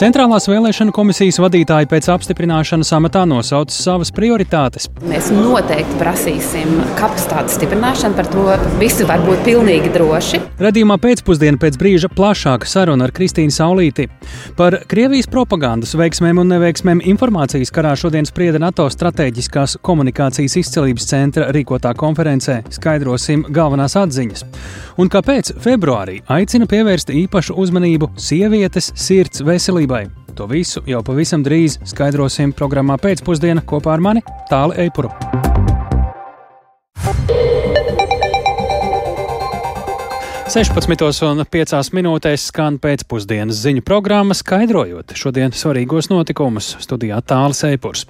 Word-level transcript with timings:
Centrālās 0.00 0.46
vēlēšana 0.48 0.94
komisijas 0.96 1.36
vadītāji 1.44 1.84
pēc 1.90 2.06
apstiprināšanas 2.14 2.88
amatā 2.96 3.26
nosauca 3.28 3.74
savas 3.74 4.08
prioritātes. 4.16 4.86
Mēs 5.04 5.26
noteikti 5.34 5.98
prasīsim 6.00 6.70
kapacitātes 6.96 7.58
stiprināšanu, 7.58 8.16
par 8.16 8.30
to 8.32 8.46
visi 8.80 9.04
var 9.04 9.20
būt 9.26 9.42
pilnīgi 9.44 9.90
droši. 9.92 10.40
Radījumā 10.64 10.96
pēcpusdienā 11.02 11.60
pēc 11.60 11.76
brīža 11.82 12.08
plašāka 12.16 12.70
saruna 12.70 13.04
ar 13.04 13.12
Kristīnu 13.12 13.52
Saulīti. 13.52 14.06
Par 14.56 14.78
Krievijas 14.88 15.28
propagandas 15.28 15.92
veiksmēm 16.00 16.40
un 16.40 16.48
neveiksmēm 16.54 17.04
informācijas 17.12 17.68
karā 17.68 17.92
šodien 17.92 18.24
sprieda 18.24 18.62
NATO 18.62 18.88
strateģiskās 18.88 19.76
komunikācijas 19.84 20.56
izcelības 20.62 21.10
centra 21.12 21.50
rīkotā 21.52 21.92
konferencē. 21.92 22.62
Skaidrosim 22.72 23.44
galvenās 23.52 23.98
atziņas. 24.00 24.48
Un 25.00 25.12
kāpēc 25.12 25.52
februārī 25.60 26.22
aicina 26.32 26.64
pievērst 26.68 27.12
īpašu 27.12 27.60
uzmanību 27.60 28.10
sievietes 28.20 28.92
sirds 28.96 29.44
veselībai 29.44 29.89
veselībai. 29.90 30.10
To 30.36 30.46
visu 30.46 30.82
jau 30.86 31.02
pavisam 31.02 31.42
drīz 31.44 31.78
skaidrosim 31.84 32.52
programmā 32.52 32.96
pēcpusdienā 33.00 33.64
kopā 33.66 33.94
ar 33.94 34.00
mani 34.00 34.22
Tāli 34.50 34.86
Eipuru. 34.86 35.10
Sešpadsmitos 40.50 41.20
un 41.22 41.44
piecās 41.46 41.92
minūtēs 41.94 42.48
skan 42.50 42.80
pēcpusdienas 42.82 43.60
ziņu 43.62 43.84
programma, 43.86 44.34
skaidrojot 44.34 45.14
šodienas 45.14 45.62
svarīgos 45.62 46.10
notikumus 46.10 46.72
studijā 46.82 47.20
Tālis 47.22 47.62
Eipurs. 47.68 48.06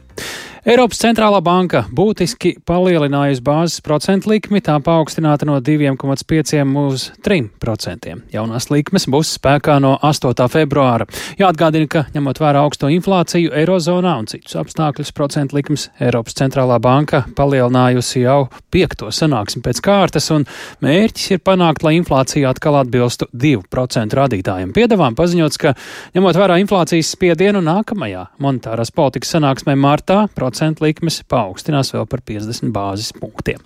Eiropas 0.61 0.99
centrālā 1.01 1.39
banka 1.41 1.87
būtiski 1.97 2.51
palielinājusi 2.69 3.41
bāzes 3.41 3.81
procentu 3.81 4.29
likmi, 4.29 4.61
tā 4.61 4.75
paaugstināta 4.85 5.47
no 5.49 5.55
2,5 5.65 6.75
uz 6.83 7.07
3%. 7.25 8.17
Jaunās 8.35 8.69
likmes 8.69 9.07
būs 9.09 9.31
spēkā 9.39 9.79
no 9.81 9.95
8. 10.05 10.45
februāra. 10.53 11.07
Jāatgādina, 11.41 11.89
ka 11.89 12.03
ņemot 12.13 12.43
vērā 12.43 12.61
augsto 12.61 12.91
inflāciju 12.93 13.55
Eirozonā 13.57 14.13
un 14.21 14.29
citus 14.29 14.59
apstākļus, 14.61 15.15
procentu 15.17 15.57
likmes 15.57 15.87
Eiropas 15.97 16.37
centrālā 16.37 16.77
banka 16.77 17.23
palielinājusi 17.39 18.27
jau 18.27 18.51
piekto 18.69 19.09
sanāksmi 19.09 19.65
pēc 19.65 19.81
kārtas, 19.89 20.29
un 20.37 20.45
mērķis 20.85 21.39
ir 21.39 21.41
panākt, 21.41 21.89
lai 21.89 21.95
inflācija 22.03 22.53
atkal 22.53 22.83
atbilstu 22.83 23.31
2% 23.33 24.21
rādītājiem. 24.21 24.77
Piedevām 24.77 25.17
paziņots, 25.17 25.63
ka 25.65 25.73
ņemot 26.13 26.43
vērā 26.45 26.61
inflācijas 26.61 27.15
spiedienu 27.17 27.65
nākamajā 27.65 28.29
monetārās 28.45 28.93
politikas 28.93 29.33
sanāksmē 29.39 29.79
martā, 29.81 30.10
procentu 30.37 30.85
likmes 30.87 31.21
paaugstinās 31.31 31.95
vēl 31.95 32.07
par 32.11 32.23
50 32.27 32.73
bāzes 32.75 33.15
punktiem. 33.17 33.63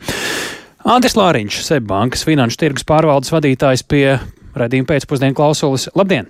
Andris 0.84 1.16
Lāriņš, 1.16 1.62
Seibankas 1.64 2.26
finanšu 2.28 2.60
tirgus 2.60 2.84
pārvaldes 2.88 3.32
vadītājs 3.32 3.84
pie 3.88 4.18
redzījuma 4.54 4.90
pēcpusdienu 4.92 5.36
klausulis. 5.38 5.88
Labdien! 5.96 6.28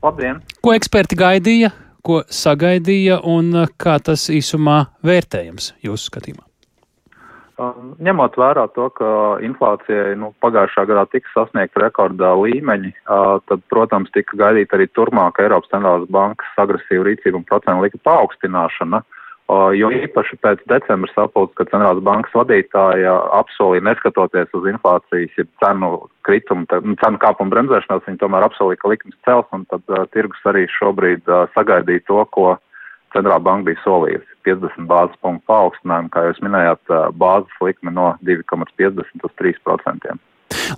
Labdien! 0.00 0.40
Ko 0.64 0.72
eksperti 0.76 1.18
gaidīja, 1.20 1.72
ko 2.00 2.22
sagaidīja 2.24 3.20
un 3.28 3.66
kā 3.80 3.98
tas 4.04 4.30
īsumā 4.32 4.82
vērtējams 5.04 5.74
jūsu 5.84 6.08
skatījumā? 6.08 6.49
Um, 7.60 7.92
ņemot 8.00 8.38
vērā 8.40 8.62
to, 8.72 8.86
ka 8.96 9.06
inflācija 9.44 10.14
nu, 10.16 10.30
pagājušā 10.40 10.86
gadā 10.88 11.02
tika 11.12 11.28
sasniegta 11.34 11.82
rekordā 11.82 12.30
līmeņi, 12.40 12.92
uh, 13.04 13.36
tad, 13.50 13.60
protams, 13.68 14.08
tika 14.14 14.38
gaidīta 14.40 14.78
arī 14.78 14.86
turpmāk 14.96 15.42
Eiropas 15.42 15.68
centrālās 15.74 16.08
bankas 16.08 16.62
agresīva 16.62 17.10
rīcība 17.10 17.36
un 17.36 17.44
procentu 17.50 17.84
likuma 17.84 18.06
paaugstināšana. 18.08 19.02
Uh, 19.02 19.18
Jo 19.74 19.90
īpaši 19.90 20.36
pēc 20.44 20.60
decembra 20.70 21.10
sapulces, 21.10 21.56
kad 21.58 21.72
centrālās 21.72 22.00
bankas 22.06 22.32
vadītāja 22.38 23.16
apsolīja, 23.34 23.82
neskatoties 23.88 24.52
uz 24.54 24.68
inflācijas, 24.70 25.36
ja 25.36 25.44
cenu 25.64 25.90
kritumu, 26.24 26.68
nu, 26.86 26.94
cenu 27.02 27.20
kāpumu 27.20 27.52
bremzēšanās, 27.56 28.06
viņi 28.06 28.20
tomēr 28.22 28.46
apsolīja, 28.46 28.80
ka 28.80 28.92
likmes 28.94 29.18
cels, 29.26 29.48
un 29.56 29.66
tad 29.72 29.82
uh, 29.90 30.06
tirgus 30.14 30.48
arī 30.48 30.64
šobrīd 30.78 31.28
sagaidīja 31.58 32.06
to, 32.08 32.22
ko 32.30 32.54
centrālā 33.14 33.40
banka 33.42 33.70
bija 33.70 33.82
solījusi- 33.84 34.38
50 34.48 34.88
bāzes 34.90 35.20
punktu 35.22 35.46
paaugstinājumu, 35.50 36.10
kā 36.10 36.26
jūs 36.28 36.42
minējāt, 36.46 37.14
bāzes 37.18 37.62
likme 37.62 37.92
no 37.92 38.16
2,50 38.24 39.24
uz 39.24 39.32
3%. 39.40 40.18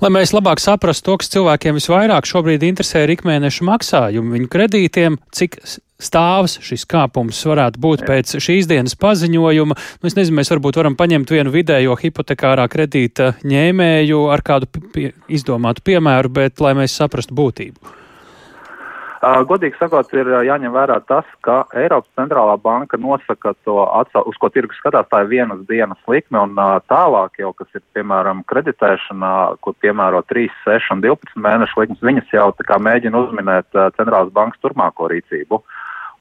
Lai 0.02 0.10
mēs 0.10 0.32
labāk 0.32 0.60
saprastu 0.60 1.04
to, 1.04 1.16
kas 1.20 1.30
cilvēkiem 1.32 1.78
visvairāk 1.78 2.28
šobrīd 2.28 2.64
interesē, 2.66 3.04
ir 3.04 3.14
ikmēneša 3.16 3.64
maksājumi 3.68 4.36
viņu 4.36 4.50
kredītiem, 4.52 5.16
cik 5.32 5.58
stāvs 6.02 6.58
šis 6.64 6.84
kāpums 6.90 7.40
varētu 7.46 7.80
būt 7.82 8.04
pēc 8.08 8.36
šīs 8.42 8.68
dienas 8.70 8.96
paziņojuma. 8.98 9.78
Nu, 9.78 10.10
es 10.10 10.18
nezinu, 10.18 10.40
mēs 10.40 10.52
varbūt 10.52 10.80
varam 10.80 10.98
paņemt 10.98 11.32
vienu 11.32 11.54
vidējo 11.54 11.96
hipotekārā 12.00 12.66
kredīta 12.72 13.34
ņēmēju 13.46 14.22
ar 14.34 14.44
kādu 14.44 14.68
pie, 14.92 15.12
izdomātu 15.28 15.84
piemēru, 15.86 16.32
bet 16.40 16.62
lai 16.64 16.74
mēs 16.82 16.96
saprastu 16.98 17.36
būtību. 17.38 18.01
Godīgi 19.22 19.78
sakot, 19.78 20.08
ir 20.18 20.26
jāņem 20.42 20.72
vērā 20.74 20.96
tas, 21.06 21.26
ka 21.46 21.60
Eiropas 21.78 22.10
centrālā 22.18 22.56
banka 22.58 22.98
nosaka 22.98 23.52
to, 23.62 23.76
atsau, 23.86 24.24
uz 24.26 24.38
ko 24.42 24.48
tirgus 24.50 24.80
skatās, 24.82 25.06
tā 25.12 25.20
ir 25.22 25.28
vienas 25.30 25.60
dienas 25.68 26.00
likme, 26.10 26.40
un 26.42 26.58
tālāk 26.90 27.38
jau, 27.38 27.52
kas 27.54 27.70
ir, 27.78 27.84
piemēram, 27.94 28.40
kreditēšanā, 28.50 29.34
kur 29.62 29.76
piemēro 29.78 30.24
3, 30.26 30.48
6 30.64 30.90
un 30.96 31.04
12 31.04 31.38
mēnešu 31.44 31.78
likmes, 31.84 32.02
viņas 32.02 32.34
jau 32.34 32.48
tā 32.58 32.66
kā 32.66 32.80
mēģina 32.82 33.20
uzminēt 33.20 33.70
centrālās 34.00 34.34
bankas 34.34 34.58
turpmāko 34.66 35.06
rīcību. 35.14 35.62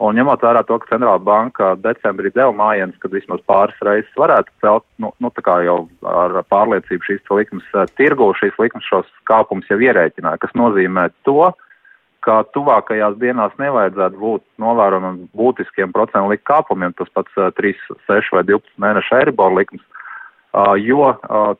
Un 0.02 0.22
ņemot 0.22 0.46
vērā 0.46 0.62
to, 0.70 0.78
ka 0.82 0.94
centrālā 0.94 1.18
banka 1.26 1.72
decembrī 1.82 2.30
deva 2.38 2.54
mājienas, 2.54 3.02
kad 3.02 3.18
vismaz 3.18 3.42
pāris 3.50 3.82
reizes 3.82 4.14
varētu 4.18 4.54
celt, 4.62 4.86
nu, 5.02 5.10
nu 5.18 5.34
tā 5.34 5.42
kā 5.46 5.58
jau 5.66 5.80
ar 6.06 6.38
pārliecību 6.54 7.10
šīs 7.10 7.34
likmes 7.34 7.76
tirgu, 7.98 8.30
šīs 8.38 8.62
likmes 8.62 8.86
šos 8.94 9.10
kāpumus 9.30 9.74
jau 9.74 9.82
ierēķināja, 9.82 10.42
kas 10.46 10.58
nozīmē 10.58 11.10
to, 11.26 11.50
ka 11.50 11.71
tuvākajās 12.26 13.18
dienās 13.22 13.54
nevajadzētu 13.62 14.20
būt 14.20 14.44
novērojamiem 14.62 15.24
būtiskiem 15.38 15.94
procentu 15.96 16.30
likuma 16.32 16.50
kāpumiem, 16.52 16.94
tas 16.98 17.10
pats 17.14 17.34
3, 17.58 17.74
6 18.10 18.36
vai 18.36 18.44
12 18.50 18.78
mēnešu 18.78 19.18
eiribor 19.18 19.56
likums, 19.58 19.84
jo 20.84 21.12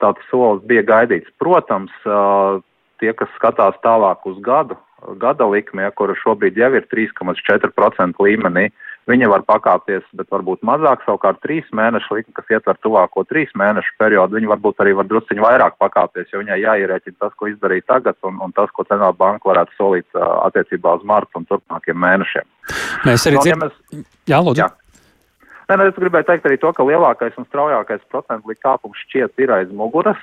tāds 0.04 0.30
solis 0.30 0.64
bija 0.70 0.84
gaidīts. 0.84 1.32
Protams, 1.42 1.92
tie, 3.02 3.14
kas 3.14 3.30
skatās 3.38 3.78
tālāk 3.86 4.26
uz 4.30 4.38
gadu, 4.46 4.78
gada 5.18 5.48
likme, 5.50 5.88
ja, 5.88 5.92
kura 5.92 6.14
šobrīd 6.22 6.60
jau 6.62 6.74
ir 6.78 6.86
3,4% 6.94 8.22
līmenī, 8.22 8.70
uh, 8.70 8.91
Viņa 9.10 9.28
var 9.32 9.42
pakāpties, 9.48 10.04
bet 10.14 10.30
varbūt 10.30 10.62
mazāk, 10.68 11.02
savukārt 11.08 11.40
trīs 11.42 11.66
mēnešu 11.74 12.20
likme, 12.20 12.36
kas 12.38 12.52
ietver 12.54 12.78
tuvāko 12.86 13.24
trīs 13.26 13.50
mēnešu 13.58 13.96
periodu, 13.98 14.38
viņa 14.38 14.52
varbūt 14.52 14.84
arī 14.84 14.94
var 15.00 15.10
drusciņi 15.10 15.42
vairāk 15.42 15.80
pakāpties, 15.82 16.30
jo 16.30 16.44
viņai 16.44 16.60
jāierēķina 16.62 17.18
tas, 17.24 17.34
ko 17.40 17.50
izdarīja 17.50 17.88
tagad 17.96 18.20
un, 18.30 18.38
un 18.46 18.54
tas, 18.54 18.70
ko 18.76 18.86
centrāla 18.86 19.18
banka 19.18 19.50
varētu 19.50 19.74
solīt 19.80 20.22
attiecībā 20.22 21.00
uz 21.00 21.08
martu 21.08 21.42
un 21.42 21.50
turpmākiem 21.50 21.98
mēnešiem. 21.98 22.48
Mēs 23.10 23.26
arī 23.26 23.42
no, 23.42 23.48
ja 23.50 23.58
mēs... 23.64 24.06
Jā, 24.30 24.44
lūdzu. 24.46 24.62
Jā. 24.62 24.70
Nē, 25.70 25.78
nē, 25.78 25.86
es 25.92 25.98
gribēju 26.00 26.26
teikt 26.28 26.48
arī 26.48 26.58
to, 26.60 26.72
ka 26.76 26.84
lielākais 26.84 27.36
un 27.40 27.46
straujākais 27.48 28.02
procentu 28.12 28.50
likuma 28.50 28.66
kāpums 28.66 29.04
šķiet 29.06 29.44
ir 29.44 29.54
aiz 29.56 29.70
muguras. 29.76 30.20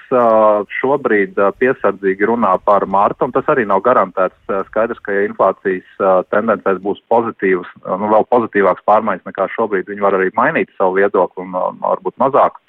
Šobrīd 0.78 1.38
piesardzīgi 1.60 2.28
runā 2.28 2.56
par 2.66 2.87
mārtu, 2.91 3.28
un 3.28 3.34
tas 3.37 3.49
arī 3.53 3.65
nav 3.69 3.81
garantēts. 3.87 4.37
Skaidrs, 4.69 5.00
ka 5.04 5.15
ja 5.15 5.25
inflācijas 5.28 6.03
tendencēs 6.34 6.82
būs 6.84 7.00
pozitīvas, 7.12 7.71
nu 7.87 8.10
vēl 8.12 8.28
pozitīvāks 8.34 8.84
pārmaiņas 8.88 9.31
nekā 9.31 9.49
šobrīd, 9.54 9.88
viņi 9.88 10.04
var 10.04 10.19
arī 10.19 10.28
mainīt 10.37 10.75
savu 10.76 10.99
viedokli 10.99 11.47
un, 11.47 11.56
varbūt 11.87 12.19
mazāk 12.20 12.60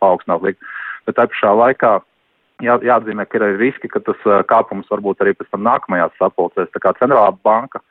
paaugstināt 0.00 0.46
likmi. 0.46 0.72
Bet 1.06 1.18
tā 1.18 1.28
pašā 1.30 1.52
laikā 1.58 1.94
jā, 2.62 2.78
jāatzīmē, 2.86 3.26
ka 3.26 3.38
ir 3.38 3.46
arī 3.48 3.60
riski, 3.66 3.90
ka 3.92 4.02
tas 4.06 4.28
kāpums 4.50 4.90
varbūt 4.92 5.22
arī 5.22 5.34
pēc 5.36 5.50
tam 5.52 5.66
nākamajās 5.66 6.14
sapulcēs. 6.20 6.70
Tā 6.72 6.82
kā 6.82 6.94
centrālā 7.00 7.34
banka 7.44 7.82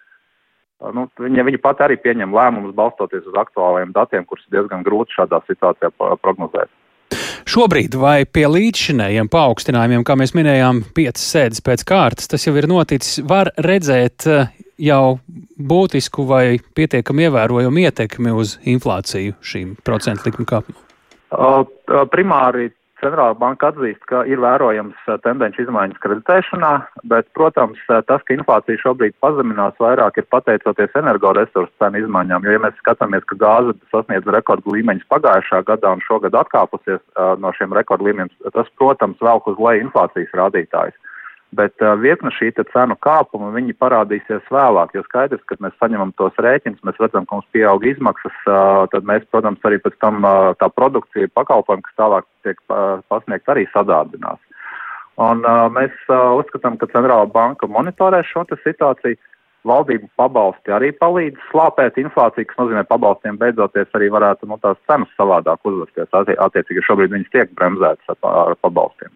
nu, 0.95 1.07
viņa, 1.21 1.45
viņa 1.47 1.61
pati 1.61 1.85
arī 1.85 1.97
pieņem 2.01 2.33
lēmumus 2.35 2.75
balstoties 2.77 3.27
uz 3.29 3.37
aktuāliem 3.37 3.93
datiem, 3.95 4.25
kurus 4.25 4.47
diezgan 4.53 4.85
grūti 4.85 5.17
šādā 5.17 5.41
situācijā 5.47 5.91
prognozēt. 6.21 6.71
Šobrīd 7.51 7.95
vai 7.99 8.23
pie 8.29 8.45
līdzšinējiem 8.47 9.27
paaugstinājumiem, 9.31 10.05
kā 10.07 10.15
mēs 10.19 10.35
minējām, 10.37 10.83
piecas 10.95 11.23
sēdes 11.33 11.63
pēc 11.65 11.83
kārtas, 11.89 12.29
tas 12.31 12.45
jau 12.45 12.53
ir 12.55 12.69
noticis, 12.71 13.19
var 13.27 13.51
redzēt 13.59 14.27
eh, 14.29 14.51
jau 14.81 15.17
būtisku 15.71 16.25
vai 16.29 16.45
pietiekami 16.77 17.27
ievērojumu 17.27 17.83
ietekmi 17.85 18.33
uz 18.37 18.55
inflāciju 18.69 19.35
šīm 19.41 19.75
procentu 19.85 20.29
likuma 20.29 20.49
kāpumam? 20.53 20.87
Primāri 22.11 22.71
Centrāla 23.01 23.33
banka 23.33 23.71
atzīst, 23.71 24.03
ka 24.09 24.21
ir 24.29 24.41
vērojams 24.43 25.07
tendenci 25.23 25.63
izmaiņas 25.63 26.01
kreditēšanā, 26.03 26.71
bet, 27.09 27.27
protams, 27.37 27.79
tas, 27.89 28.21
ka 28.27 28.35
inflācija 28.35 28.77
šobrīd 28.83 29.15
pazeminās 29.23 29.77
vairāk, 29.81 30.19
ir 30.21 30.27
pateicoties 30.29 30.93
energoresursu 31.01 31.73
cenu 31.81 32.03
izmaiņām, 32.03 32.45
jo, 32.45 32.53
ja 32.55 32.61
mēs 32.61 32.77
skatāmies, 32.83 33.25
ka 33.31 33.39
gāze 33.41 33.73
sasniedz 33.93 34.29
rekordu 34.37 34.75
līmeņus 34.77 35.09
pagājušā 35.09 35.63
gadā 35.71 35.95
un 35.97 36.05
šogad 36.05 36.37
atkāpusies 36.43 37.01
uh, 37.01 37.33
no 37.41 37.53
šiem 37.57 37.73
rekordu 37.73 38.11
līmeņiem, 38.11 38.53
tas, 38.53 38.69
protams, 38.77 39.17
velk 39.21 39.49
uz 39.49 39.57
leju 39.57 39.87
inflācijas 39.87 40.37
rādītājus 40.37 40.99
bet 41.57 41.83
uh, 41.83 41.95
virkne 41.99 42.31
šī 42.35 42.51
cenu 42.57 42.95
kāpuma 43.03 43.51
viņi 43.55 43.75
parādīsies 43.79 44.45
vēlāk, 44.51 44.93
jo 44.95 45.03
skaidrs, 45.07 45.43
ka 45.47 45.57
mēs 45.63 45.75
saņemam 45.81 46.13
tos 46.19 46.37
rēķinus, 46.39 46.83
mēs 46.87 46.99
redzam, 47.03 47.25
ka 47.25 47.37
mums 47.37 47.49
pieaug 47.55 47.83
izmaksas, 47.87 48.37
uh, 48.47 48.85
tad 48.93 49.07
mēs, 49.07 49.25
protams, 49.31 49.59
arī 49.67 49.81
pēc 49.83 49.97
tam 50.03 50.23
uh, 50.23 50.53
tā 50.59 50.71
produkcija 50.71 51.31
pakalpojumi, 51.35 51.83
kas 51.87 51.99
tālāk 51.99 52.29
tiek 52.47 52.61
uh, 52.69 53.03
pasniegt, 53.11 53.51
arī 53.51 53.67
sadārdinās. 53.73 54.39
Un 55.21 55.43
uh, 55.43 55.67
mēs 55.73 55.93
uh, 56.07 56.31
uzskatām, 56.39 56.79
ka 56.79 56.89
centrāla 56.93 57.27
banka 57.29 57.67
monitorē 57.67 58.23
šo 58.25 58.47
situāciju. 58.63 59.19
Valdību 59.61 60.07
pabalsti 60.17 60.73
arī 60.73 60.87
palīdz 60.97 61.37
slāpēt 61.51 61.99
inflāciju, 62.01 62.47
kas 62.49 62.57
nozīmē 62.57 62.81
pabalstiem 62.89 63.37
beidzoties 63.37 63.91
arī 63.93 64.07
varētu 64.09 64.49
nu, 64.49 64.57
tās 64.63 64.79
cenas 64.89 65.11
savādāk 65.19 65.61
uzvesties. 65.69 66.09
Attiecīgi 66.17 66.81
šobrīd 66.87 67.13
viņas 67.13 67.33
tiek 67.35 67.53
bremzētas 67.59 68.15
ar 68.25 68.57
pabalstiem. 68.65 69.13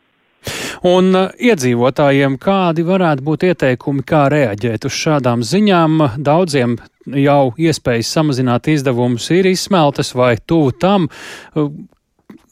Un 0.86 1.16
uh, 1.18 1.32
iedzīvotājiem 1.42 2.36
kādi 2.42 2.84
varētu 2.86 3.26
būt 3.26 3.48
ieteikumi, 3.48 4.04
kā 4.06 4.28
reaģēt 4.30 4.86
uz 4.86 4.94
šādām 4.94 5.42
ziņām? 5.46 5.98
Daudziem 6.22 6.78
jau 7.10 7.56
iespējas 7.58 8.12
samazināt 8.14 8.70
izdevumus 8.70 9.32
ir 9.34 9.50
izsmeltas 9.50 10.14
vai 10.18 10.36
tuvu 10.38 10.76
tam. 10.78 11.08
Uh, 11.56 11.72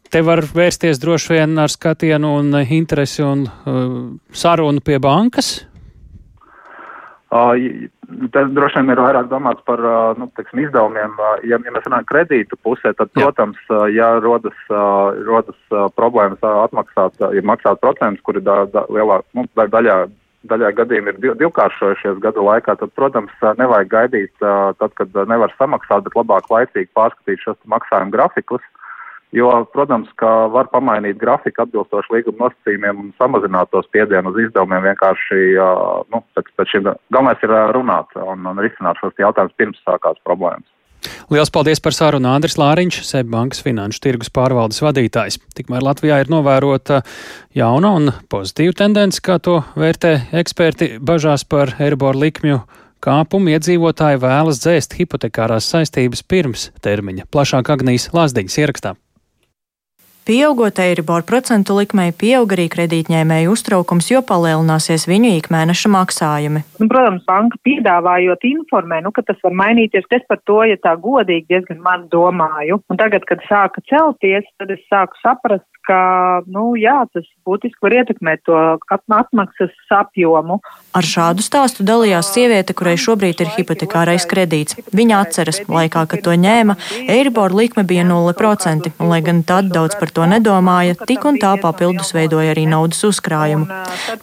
te 0.10 0.24
var 0.26 0.42
vērsties 0.46 1.02
droši 1.02 1.36
vien 1.36 1.62
ar 1.62 1.70
skatienu 1.70 2.34
un 2.40 2.58
interesi 2.64 3.22
un 3.26 3.46
uh, 3.46 3.86
sarunu 4.34 4.82
pie 4.82 4.98
bankas. 5.04 5.60
Tas 8.34 8.50
droši 8.54 8.82
vien 8.82 8.94
ir 8.94 9.00
vairāk 9.02 9.30
domāts 9.32 9.64
par 9.66 9.82
nu, 10.20 10.28
teksim, 10.38 10.60
izdevumiem. 10.68 11.16
Ja, 11.50 11.58
ja 11.58 11.72
mēs 11.74 11.88
runājam 11.88 12.06
kredītu 12.12 12.60
pusē, 12.62 12.92
tad, 12.94 13.10
Jā. 13.18 13.26
protams, 13.26 13.62
ja 13.96 14.12
rodas, 14.22 14.58
rodas 14.70 15.78
problēmas 15.98 16.44
atmaksāt, 16.46 17.18
ja 17.34 17.46
maksāt 17.46 17.82
procentus, 17.82 18.22
kuri 18.28 18.44
da, 18.46 18.64
da, 18.70 18.86
lielā, 18.94 19.22
nu, 19.34 19.48
daļā, 19.58 19.98
daļā 20.52 20.72
gadījumā 20.78 21.16
ir 21.16 21.20
div, 21.24 21.34
divkāršojušies 21.42 22.22
gadu 22.22 22.46
laikā, 22.46 22.78
tad, 22.78 22.94
protams, 23.00 23.34
nevajag 23.58 23.90
gaidīt, 23.96 24.34
tad, 24.38 24.94
kad 25.00 25.18
nevar 25.30 25.56
samaksāt, 25.58 26.06
bet 26.06 26.20
labāk 26.20 26.52
laicīgi 26.54 26.92
pārskatīt 26.94 27.42
šos 27.48 27.58
maksājumu 27.74 28.14
grafikus. 28.14 28.66
Jo, 29.34 29.50
protams, 29.74 30.12
ka 30.22 30.30
var 30.54 30.68
pamainīt 30.70 31.18
grafiku 31.18 31.64
atbilstoši 31.64 32.14
līguma 32.14 32.46
nosacījumiem 32.46 33.00
un 33.02 33.08
samazināt 33.18 33.72
to 33.74 33.82
spiedienu 33.88 34.30
uz 34.30 34.38
izdevumiem 34.44 34.86
vienkārši, 34.92 35.40
nu, 36.14 36.22
pēc, 36.38 36.52
pēc 36.60 36.76
šim, 36.76 36.92
galvenais 37.10 37.42
ir 37.46 37.56
runāt 37.74 38.14
un, 38.22 38.46
un 38.52 38.62
risināt 38.62 39.02
šos 39.02 39.18
jautājumus 39.18 39.58
pirms 39.58 39.82
sākās 39.88 40.22
problēmas. 40.28 40.70
Lielas 41.34 41.52
paldies 41.52 41.82
par 41.84 41.96
sarunu 41.96 42.30
Andris 42.32 42.56
Lāriņš, 42.62 43.02
SEB 43.08 43.32
bankas 43.34 43.64
finanšu 43.66 44.04
tirgus 44.06 44.30
pārvaldes 44.34 44.80
vadītājs. 44.86 45.40
Tikmēr 45.58 45.84
Latvijā 45.84 46.22
ir 46.24 46.32
novērota 46.32 47.02
jauna 47.58 47.96
un 47.98 48.14
pozitīva 48.32 48.78
tendence, 48.84 49.20
kā 49.24 49.40
to 49.44 49.60
vērtē 49.80 50.14
eksperti 50.44 50.94
bažās 51.02 51.44
par 51.50 51.74
Eiriboru 51.82 52.24
likmju 52.28 52.62
kāpumu 53.04 53.52
iedzīvotāji 53.58 54.22
vēlas 54.24 54.62
dzēst 54.64 54.96
hipotekārās 55.00 55.68
saistības 55.74 56.24
pirms 56.24 56.70
termiņa. 56.86 57.28
Plašāk 57.34 57.74
Agnijas 57.74 58.12
Lāsdiņas 58.16 58.62
ierakstā. 58.64 58.94
Pieaugot 60.24 60.78
eiriboru 60.80 61.26
procentu 61.28 61.76
likmei, 61.76 62.14
pieaug 62.16 62.54
arī 62.56 62.70
kredītņēmēju 62.72 63.52
uztraukums, 63.52 64.08
jo 64.08 64.22
palielināsies 64.24 65.04
viņu 65.10 65.34
ikmēneša 65.42 65.92
maksājumi. 65.92 66.62
Nu, 66.80 66.88
protams, 66.88 67.26
banka 67.28 67.60
piedāvājot 67.68 68.46
informē, 68.48 69.02
nu, 69.04 69.12
ka 69.12 69.26
tas 69.28 69.42
var 69.44 69.52
mainīties. 69.60 70.08
Es 70.16 70.24
par 70.30 70.40
to, 70.48 70.62
ja 70.70 70.80
tā 70.80 70.94
godīgi 70.96 71.50
diezgan 71.52 71.84
man 71.84 72.08
domāju. 72.14 72.80
Un 72.88 73.02
tagad, 73.02 73.28
kad 73.28 73.44
sāka 73.50 73.84
celties, 73.92 74.48
tad 74.62 74.72
es 74.72 74.80
sāku 74.88 75.20
saprast, 75.20 75.68
ka, 75.88 76.42
nu, 76.48 76.74
jā, 76.80 77.04
tas 77.14 77.26
būtiski 77.48 77.84
var 77.84 77.96
ietekmēt 78.02 78.44
to 78.48 78.58
atmaksas 78.92 79.74
apjomu. 79.94 80.60
Ar 80.96 81.08
šādu 81.08 81.44
stāstu 81.46 81.86
dalījās 81.88 82.32
sieviete, 82.34 82.76
kurai 82.78 82.96
šobrīd 83.00 83.44
ir 83.44 83.52
hipotekārais 83.58 84.26
kredīts. 84.30 84.78
Viņa 84.96 85.22
atceras, 85.26 85.62
laikā, 85.68 86.06
kad 86.12 86.24
to 86.26 86.36
ņēma, 86.38 86.78
Eiribor 87.12 87.56
likme 87.56 87.86
bija 87.88 88.06
0%, 88.08 88.92
un, 88.98 89.10
lai 89.12 89.22
gan 89.26 89.44
tad 89.48 89.72
daudz 89.74 89.98
par 90.00 90.12
to 90.14 90.28
nedomāja, 90.30 90.98
tik 91.08 91.26
un 91.30 91.40
tā 91.42 91.56
papildus 91.62 92.14
veidoja 92.16 92.54
arī 92.56 92.66
naudas 92.70 93.04
uzkrājumu. 93.08 93.68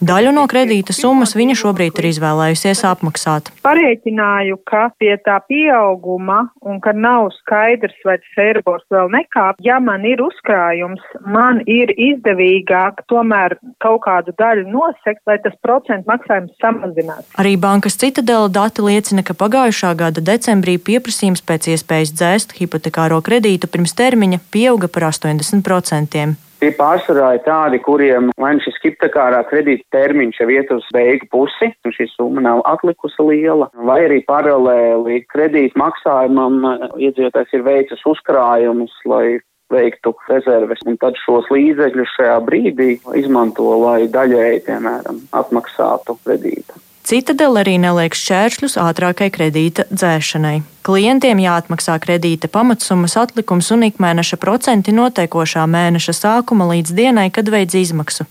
Daļu 0.01 0.33
no 0.35 0.47
kredīta 0.51 0.95
summas 0.95 1.35
viņa 1.37 1.57
šobrīd 1.61 1.99
ir 2.01 2.09
izvēlējusies 2.11 2.83
apmaksāt. 2.89 3.51
Parēķināju, 3.65 4.59
ka 4.67 4.87
pie 5.01 5.13
tā 5.25 5.37
pieauguma 5.47 6.43
un 6.65 6.79
ka 6.83 6.93
nav 6.95 7.29
skaidrs, 7.41 7.97
vai 8.07 8.17
tas 8.21 8.41
Eiribors 8.45 8.85
vēl 8.93 9.11
nekāp, 9.13 9.59
ja 9.65 9.79
man 9.83 10.05
ir 10.07 10.23
uzkrājums, 10.23 11.03
man 11.25 11.50
man 11.51 11.61
ir 11.69 11.91
izdevīgāk 11.91 13.03
tomēr 13.11 13.57
kaut 13.83 14.03
kādu 14.05 14.33
daļu 14.39 14.67
nosekt, 14.71 15.23
lai 15.27 15.37
tas 15.43 15.55
procentu 15.63 16.07
maksājums 16.11 16.53
samazinās. 16.63 17.27
Arī 17.41 17.57
bankas 17.59 17.99
citadela 18.01 18.49
dati 18.51 18.85
liecina, 18.85 19.25
ka 19.27 19.35
pagājušā 19.37 19.93
gada 19.99 20.23
decembrī 20.31 20.77
pieprasījums 20.79 21.43
pēc 21.43 21.73
iespējas 21.75 22.15
dzēst 22.15 22.55
hipotekāro 22.59 23.19
kredītu 23.25 23.69
pirms 23.71 23.97
termiņa 23.97 24.41
pieauga 24.53 24.91
par 24.91 25.09
80%. 25.11 26.31
Tie 26.61 26.69
pārsvarā 26.77 27.31
ir 27.33 27.39
tādi, 27.41 27.79
kuriem 27.81 28.27
vai 28.37 28.51
nu 28.53 28.61
šis 28.61 28.75
hipotekārā 28.83 29.39
kredīta 29.49 29.97
termiņš 29.97 30.41
jau 30.43 30.49
iet 30.53 30.69
uz 30.75 30.85
beigu 30.93 31.25
pusi, 31.33 31.71
un 31.73 31.95
šī 31.95 32.05
summa 32.11 32.43
nav 32.45 32.61
atlikusi 32.69 33.25
liela, 33.25 33.71
vai 33.89 34.03
arī 34.05 34.19
paralēli 34.27 35.23
kredīta 35.33 35.81
maksājumam 35.81 36.61
iedzīvotājs 37.01 37.55
ir 37.57 37.65
veicis 37.65 38.05
uzkrājumus, 38.13 38.93
lai 39.09 39.39
veiktu 39.71 40.13
rezerves, 40.29 40.83
un 40.85 40.99
tad 41.01 41.17
šos 41.23 41.49
līdzekļus 41.53 42.15
šajā 42.17 42.37
brīdī 42.47 42.93
izmanto, 43.19 43.67
lai 43.85 44.05
daļēji, 44.11 44.63
piemēram, 44.69 45.25
atmaksātu 45.43 46.19
kredītu. 46.25 46.81
Citadela 47.01 47.63
arī 47.63 47.79
neliek 47.81 48.13
šķēršļus 48.13 48.77
ātrākai 48.77 49.31
kredīta 49.33 49.87
dzēšanai. 49.89 50.61
Klientiem 50.85 51.41
jāatmaksā 51.41 51.95
kredīta 52.01 52.47
pamatsummas 52.49 53.17
atlikums 53.17 53.71
un 53.73 53.87
ikmēneša 53.89 54.37
procenti 54.41 54.93
noteikošā 54.93 55.65
mēneša 55.69 56.15
sākuma 56.17 56.69
līdz 56.69 56.93
dienai, 56.97 57.25
kad 57.33 57.49
veids 57.49 57.75
izmaksu. 57.77 58.27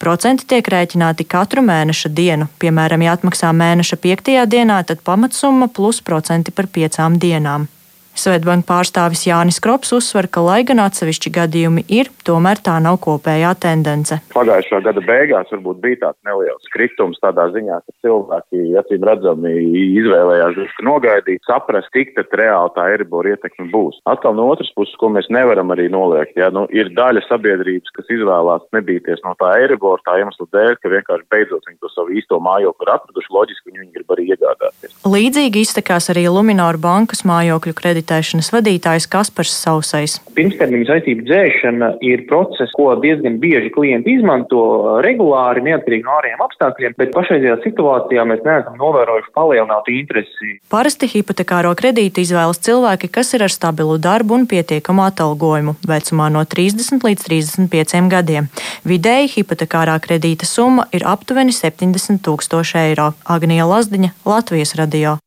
Procenti 0.00 0.48
tiek 0.48 0.72
rēķināti 0.72 1.28
katru 1.28 1.62
mēneša 1.68 2.10
dienu. 2.16 2.48
Piemēram, 2.64 3.04
ja 3.04 3.14
atmaksā 3.18 3.52
mēneša 3.52 4.00
piektajā 4.00 4.48
dienā, 4.48 4.80
tad 4.88 5.04
pamatsumma 5.04 5.68
plus 5.68 6.00
procenti 6.00 6.52
par 6.52 6.72
piecām 6.72 7.20
dienām. 7.20 7.68
Svetbanka 8.14 8.68
pārstāvis 8.68 9.24
Jānis 9.26 9.58
Krops 9.62 9.90
uzsver, 9.96 10.28
ka, 10.30 10.42
lai 10.44 10.60
gan 10.66 10.78
atsevišķi 10.84 11.32
gadījumi 11.34 11.82
ir, 11.90 12.10
tomēr 12.26 12.60
tā 12.62 12.76
nav 12.82 13.00
kopējā 13.02 13.50
tendence. 13.58 14.20
Pagājušā 14.34 14.80
gada 14.86 15.02
beigās 15.02 15.50
varbūt 15.50 15.80
bija 15.82 16.00
tāds 16.04 16.20
neliels 16.28 16.70
kritums 16.74 17.18
tādā 17.22 17.48
ziņā, 17.54 17.80
ka 17.82 18.06
cilvēki, 18.06 18.62
acīm 18.78 19.06
redzami, 19.08 19.54
izvēlējās 19.98 20.54
drusku 20.58 20.86
nogaidīt, 20.86 21.42
saprast, 21.48 21.90
cik 21.96 22.14
tad 22.14 22.38
reāli 22.38 22.70
tā 22.76 22.86
Eribora 22.94 23.34
ietekme 23.34 23.66
būs. 23.74 23.98
Atkal 24.10 24.38
no 24.38 24.46
otras 24.52 24.70
puses, 24.78 24.94
ko 25.00 25.10
mēs 25.10 25.26
nevaram 25.34 25.74
arī 25.74 25.88
noliegt, 25.90 26.38
ja 26.38 26.52
nu, 26.54 26.68
ir 26.70 26.92
daļa 26.94 27.24
sabiedrības, 27.26 27.92
kas 27.98 28.14
izvēlās 28.14 28.62
nebīties 28.76 29.24
no 29.26 29.34
tā 29.42 29.56
Eribora 29.66 30.02
tā 30.06 30.20
iemesla 30.22 30.46
dēļ, 30.54 30.78
ka 30.78 30.94
vienkārši 30.94 31.28
beidzot 31.34 31.66
viņi 31.66 31.82
to 31.82 31.90
savu 31.90 32.14
īsto 32.14 32.38
mājokli 32.38 32.86
ir 32.86 32.94
atraduši, 32.94 33.34
loģiski 33.34 33.74
viņi 33.74 33.92
grib 33.98 34.14
arī 34.14 34.28
iegādāties. 34.30 34.96
Līdzīgi 35.02 35.66
iztekās 35.66 36.10
arī 36.14 36.26
Lumināru 36.30 36.78
bankas 36.82 37.24
mājokļu 37.26 37.74
kredītu 37.78 38.03
kreditēšanas 38.04 38.52
vadītājs 38.52 39.06
Kaspars 39.08 39.52
Sausais. 39.64 40.20
Pirmstermiņa 40.36 40.86
saistību 40.88 41.24
dzēšana 41.24 41.88
ir 42.04 42.24
process, 42.28 42.72
ko 42.76 42.94
diezgan 43.00 43.38
bieži 43.40 43.70
klienti 43.72 44.16
izmanto 44.18 45.00
regulāri, 45.04 45.62
neatkarīgi 45.64 46.04
no 46.04 46.18
ārējiem 46.18 46.44
apstākļiem, 46.44 46.94
bet 46.98 47.14
pašreizajā 47.14 47.56
situācijā 47.64 48.24
mēs 48.28 48.44
neesam 48.44 48.76
novērojuši 48.78 49.32
palielinātu 49.34 49.94
interesi. 49.94 50.58
Parasti 50.70 51.08
hipotekāro 51.08 51.74
kredītu 51.78 52.24
izvēlas 52.24 52.60
cilvēki, 52.64 53.10
kas 53.14 53.34
ir 53.34 53.46
ar 53.46 53.52
stabilu 53.52 53.98
darbu 53.98 54.38
un 54.38 54.46
pietiekamu 54.50 55.06
atalgojumu 55.08 55.76
vecumā 55.88 56.30
no 56.34 56.44
30 56.44 57.04
līdz 57.04 57.28
35 57.28 58.10
gadiem. 58.12 58.50
Vidēji 58.84 59.32
hipotekārā 59.38 59.96
kredīta 60.04 60.48
summa 60.48 60.88
ir 60.92 61.06
aptuveni 61.08 61.54
70 61.54 62.24
tūkstoši 62.24 62.80
eiro. 62.88 63.12
Agnija 63.24 63.68
Lazdiņa, 63.70 64.14
Latvijas 64.28 64.76
radio. 64.80 65.18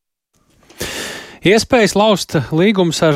Iespējas 1.48 1.94
laust 1.96 2.34
līgumus 2.52 2.98
ar 3.08 3.16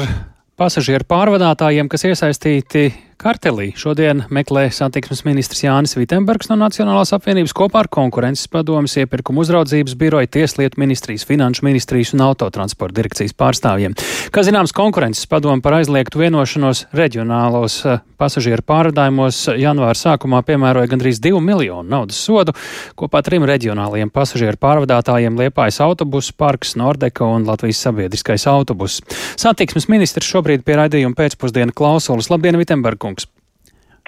pasažieru 0.55 1.03
pārvadātājiem, 1.09 1.89
kas 1.91 2.05
iesaistīti 2.07 2.85
Kartelī 3.21 3.67
šodien 3.77 4.23
meklē 4.33 4.63
satiksmes 4.73 5.19
ministrs 5.27 5.59
Jānis 5.61 5.91
Vitembērgs 5.93 6.47
no 6.49 6.55
Nacionālās 6.57 7.11
apvienības 7.13 7.51
kopā 7.53 7.83
ar 7.83 7.89
konkurences 7.93 8.47
padomas 8.49 8.95
iepirkumu 8.97 9.43
uzraudzības 9.43 9.93
biroju, 9.99 10.29
tieslietu 10.33 10.81
ministrijas, 10.81 11.27
finanšu 11.29 11.67
ministrijas 11.67 12.15
un 12.15 12.23
autotransporta 12.25 12.97
direkcijas 12.97 13.35
pārstāvjiem. 13.37 13.93
Kā 14.33 14.41
zināms, 14.47 14.73
konkurences 14.73 15.29
padoma 15.29 15.61
par 15.61 15.77
aizliegtu 15.77 16.23
vienošanos 16.23 16.87
reģionālos 16.97 17.75
eh, 17.85 17.99
pasažieru 18.17 18.65
pārvadājumos 18.65 19.43
janvāra 19.53 19.99
sākumā 19.99 20.41
piemēroja 20.47 20.89
gandrīz 20.89 21.21
2 21.21 21.43
miljonu 21.45 21.85
naudas 21.93 22.17
sodu 22.25 22.57
kopā 22.97 23.21
trim 23.21 23.45
reģionālajiem 23.45 24.09
pasažieru 24.09 24.57
pārvadātājiem 24.65 25.37
Liepājas 25.43 25.77
autobusu 25.85 26.33
parks, 26.41 26.73
Nordeka 26.73 27.29
un 27.29 27.45
Latvijas 27.45 27.85
sabiedriskais 27.85 28.49
autobus. 28.49 28.97
Satiksmes 29.37 29.85
ministrs 29.93 30.33
šobrīd 30.33 30.65
pie 30.65 30.81
raidījuma 30.81 31.17
pēcpusdienu 31.21 31.77
klausulas. 31.77 32.33
Labdien, 32.33 32.57
Vitembērg! 32.57 33.11
Kungs. 33.12 33.30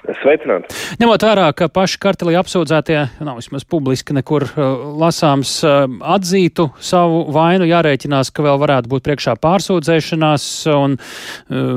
Sveicināti! 0.03 0.67
Ņemot 0.99 1.23
vērā, 1.23 1.45
ka 1.55 1.69
paši 1.71 1.95
kartelī 2.03 2.33
apsūdzētie 2.35 2.97
nav 3.23 3.37
vismaz 3.39 3.63
publiski 3.63 4.11
nekur 4.15 4.43
uh, 4.49 4.81
lasāms 4.99 5.53
uh, 5.63 5.85
atzītu 6.15 6.65
savu 6.83 7.21
vainu, 7.31 7.63
jārēķinās, 7.69 8.33
ka 8.35 8.43
vēl 8.43 8.59
varētu 8.59 8.91
būt 8.91 9.05
priekšā 9.07 9.37
pārsūdzēšanās 9.39 10.49
un 10.75 10.97
uh, 10.99 11.71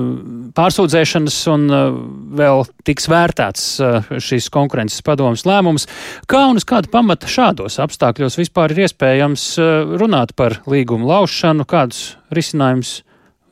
pārsūdzēšanas 0.59 1.39
un 1.55 1.71
uh, 1.71 1.87
vēl 2.43 2.67
tiks 2.89 3.07
vērtēts 3.15 3.69
uh, 3.79 4.13
šīs 4.19 4.51
konkurences 4.51 5.07
padomas 5.07 5.47
lēmums. 5.47 5.87
Kā 6.27 6.49
un 6.51 6.59
uz 6.59 6.67
kādu 6.67 6.91
pamata 6.91 7.31
šādos 7.31 7.79
apstākļos 7.87 8.41
vispār 8.43 8.75
ir 8.75 8.89
iespējams 8.89 9.53
uh, 9.63 9.99
runāt 10.03 10.35
par 10.35 10.65
līgumu 10.67 11.07
laušanu, 11.15 11.69
kādus 11.71 12.17
risinājumus 12.35 13.05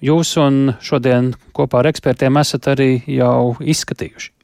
jūs 0.03 0.37
un 0.41 0.75
šodien 0.83 1.35
kopā 1.55 1.83
ar 1.83 1.91
ekspertiem 1.93 2.41
esat 2.41 2.73
arī 2.75 2.93
jau 3.07 3.55
izskatījuši? 3.61 4.35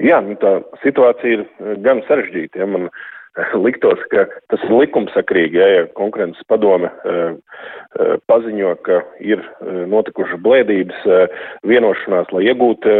Jā, 0.00 0.22
nu 0.24 0.38
tā 0.40 0.60
situācija 0.82 1.36
ir 1.36 1.42
eh, 1.44 1.74
gan 1.84 2.00
sarežģīta. 2.08 2.62
Ja 2.62 2.68
man 2.70 2.88
eh, 2.88 3.52
liktos, 3.66 4.00
ka 4.14 4.24
tas 4.52 4.64
ir 4.66 4.72
likumsakrīgi, 4.72 5.60
ja, 5.60 5.68
ja 5.76 5.84
konkurences 5.98 6.48
padome 6.48 6.88
uh, 6.88 7.36
paziņo, 8.30 8.70
ka 8.86 9.02
ir 9.20 9.42
notikušas 9.92 10.40
blēdības 10.40 11.02
vienošanās, 11.68 12.30
lai 12.32 12.46
iegūtu 12.48 12.94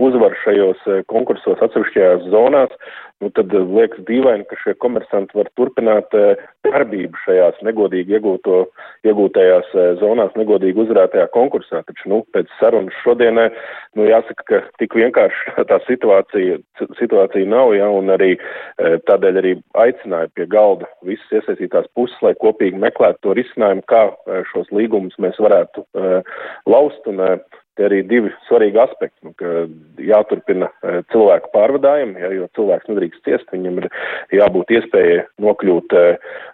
uzvaru 0.00 0.38
šajos 0.40 0.86
konkursos 1.12 1.60
atsevišķajās 1.66 2.24
zonās, 2.32 2.72
nu 3.22 3.30
tad 3.36 3.54
eh, 3.54 3.62
liekas 3.76 4.02
dīvaini, 4.08 4.46
ka 4.50 4.58
šie 4.62 4.74
komersanti 4.82 5.36
var 5.38 5.48
turpināt 5.58 6.14
eh, 6.18 6.40
darbību 6.66 7.20
šajās 7.22 7.60
negodīgi 7.66 8.16
iegūto, 8.18 8.64
iegūtajās 9.06 9.70
eh, 9.76 9.92
zonās, 10.02 10.34
negodīgi 10.38 10.82
uzvarētajā 10.84 11.28
konkursā. 11.36 11.84
Taču, 11.86 12.08
nu, 12.10 12.20
pēc 12.34 12.50
sarunas 12.58 12.98
šodienai, 13.04 13.48
nu, 13.98 14.08
jāsaka, 14.10 14.46
ka 14.50 14.60
tik 14.82 14.98
vienkārši 14.98 15.54
tā 15.70 15.78
situācija, 15.86 16.58
situācija 16.98 17.48
nav, 17.48 17.76
ja, 17.78 17.88
un 17.92 18.10
arī 18.12 18.34
tādēļ 19.06 19.38
arī 19.38 19.54
aicināja 19.78 20.30
pie 20.36 20.48
galda 20.50 20.88
visas 21.06 21.38
iesaistītās 21.38 21.86
puses, 21.96 22.18
lai 22.24 22.34
kopīgi 22.40 22.80
meklētu 22.82 23.22
to 23.22 23.36
risinājumu, 23.38 23.84
kā 23.90 24.04
šos 24.50 24.70
līgumus 24.74 25.18
mēs 25.22 25.38
varētu 25.42 25.86
laust. 26.66 27.06
Un, 27.10 27.22
Te 27.78 27.86
arī 27.86 28.02
divi 28.04 28.28
svarīgi 28.48 28.76
aspekti, 28.82 29.16
nu, 29.24 29.30
ka 29.40 29.64
jāturpina 30.04 30.68
e, 30.68 30.98
cilvēku 31.12 31.48
pārvadājumi, 31.54 32.20
ja, 32.20 32.28
jo 32.36 32.48
cilvēks 32.58 32.90
nedrīkst 32.90 33.22
ciest, 33.24 33.46
viņam 33.54 33.78
ir 33.80 33.86
jābūt 34.36 34.74
iespējai 34.76 35.22
nokļūt 35.40 35.96
e, 35.96 36.02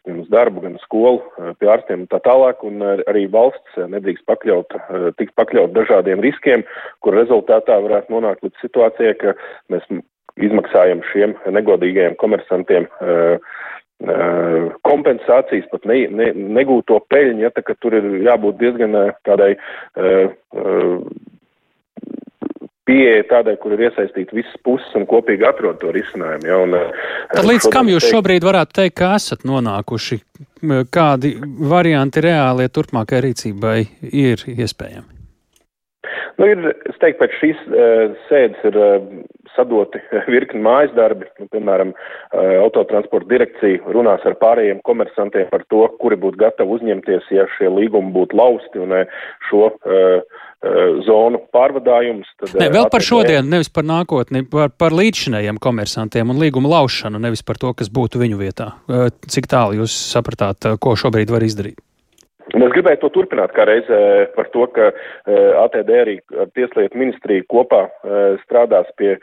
gan 0.06 0.20
uz 0.22 0.28
darbu, 0.30 0.62
gan 0.62 0.76
skolu, 0.84 1.24
e, 1.42 1.56
pie 1.58 1.72
ārstiem 1.74 2.04
un 2.04 2.10
tā 2.12 2.22
tālāk, 2.22 2.62
un 2.68 2.86
arī 3.00 3.24
valsts 3.34 3.80
nedrīkst 3.96 4.28
pakļaut, 4.30 4.78
tikt 5.18 5.34
pakļaut 5.40 5.74
dažādiem 5.74 6.22
riskiem, 6.22 6.62
kur 7.02 7.18
rezultātā 7.18 7.80
varētu 7.82 8.14
nonākt 8.14 8.46
līdz 8.46 8.62
situācijai, 8.62 9.18
ka 9.18 9.34
mēs 9.74 9.90
izmaksājam 10.38 11.02
šiem 11.10 11.34
negodīgajiem 11.50 12.14
komersantiem 12.20 12.86
uh, 12.86 13.56
kompensācijas, 13.98 15.66
pat 15.72 15.86
ne, 15.90 16.04
ne, 16.14 16.28
negūto 16.58 17.00
peļņu, 17.10 17.42
ja, 17.42 17.50
tā, 17.50 17.64
ka 17.66 17.74
tur 17.82 17.96
ir 17.98 18.06
jābūt 18.22 18.60
diezgan 18.60 18.94
tādai 19.26 19.56
uh, 19.58 20.30
uh, 20.54 21.00
pieeja 22.88 23.26
tādai, 23.28 23.56
kur 23.60 23.74
ir 23.74 23.88
iesaistīti 23.88 24.38
visas 24.38 24.56
puses 24.64 24.94
un 24.96 25.04
kopīgi 25.08 25.44
atrod 25.48 25.80
to 25.82 25.92
risinājumu. 25.92 26.48
Ja, 26.48 26.62
un, 26.62 26.78
Tad 27.34 27.48
līdz 27.48 27.68
kam 27.74 27.90
jūs 27.90 28.06
teikt... 28.06 28.14
šobrīd 28.14 28.46
varētu 28.48 28.78
teikt, 28.80 28.96
ka 29.02 29.12
esat 29.18 29.44
nonākuši? 29.48 30.22
Kādi 30.94 31.34
varianti 31.68 32.24
reālie 32.24 32.70
turpmākai 32.72 33.20
rīcībai 33.28 33.78
ir 34.08 34.46
iespējami? 34.54 35.18
Nu, 36.38 36.46
ir, 36.46 36.60
es 36.86 36.98
teiktu, 37.02 37.18
pēc 37.24 37.32
šīs 37.40 37.62
uh, 37.66 38.16
sēdes 38.28 38.66
ir 38.70 38.78
uh, 38.78 39.08
sadoti 39.58 40.00
virkni 40.34 40.62
mājas 40.64 40.94
darbi. 40.96 41.28
Nu, 41.42 41.48
piemēram, 41.52 41.92
uh, 41.92 42.50
autotransporta 42.62 43.28
direkcija 43.34 43.94
runās 43.94 44.24
ar 44.28 44.38
pārējiem 44.40 44.82
komersantiem 44.86 45.50
par 45.52 45.66
to, 45.72 45.84
kuri 46.00 46.18
būtu 46.20 46.40
gatavi 46.40 46.78
uzņemties, 46.78 47.30
ja 47.34 47.48
šie 47.58 47.72
līgumi 47.74 48.14
būtu 48.14 48.38
lausti 48.38 48.84
un 48.84 48.94
uh, 49.02 49.18
šo 49.50 49.72
uh, 49.74 50.38
zonu 51.06 51.38
pārvadājumus. 51.54 52.30
Ne, 52.58 52.66
vēl 52.74 52.88
par 52.90 53.04
šodienu, 53.04 53.46
nevis 53.46 53.70
par 53.70 53.86
nākotni, 53.86 54.42
par, 54.50 54.72
par 54.74 54.96
līdzšinējiem 54.96 55.60
komersantiem 55.62 56.32
un 56.34 56.40
līguma 56.42 56.72
laušanu, 56.72 57.20
nevis 57.22 57.44
par 57.46 57.60
to, 57.62 57.70
kas 57.78 57.92
būtu 57.94 58.18
viņu 58.18 58.40
vietā. 58.40 58.72
Cik 59.30 59.46
tālu 59.50 59.78
jūs 59.78 59.94
sapratāt, 60.10 60.66
ko 60.82 60.96
šobrīd 60.98 61.30
var 61.30 61.46
izdarīt? 61.46 61.78
Mēs 62.56 62.72
gribētu 62.72 63.04
to 63.04 63.10
turpināt 63.12 63.52
kā 63.56 63.66
reizē 63.68 63.98
par 64.36 64.48
to, 64.54 64.64
ka 64.72 64.88
ATD 65.64 65.90
arī 66.00 66.14
ar 66.38 66.48
Tieslietu 66.56 66.96
ministriju 67.00 67.44
kopā 67.52 67.82
strādās 68.44 68.88
pie 69.00 69.18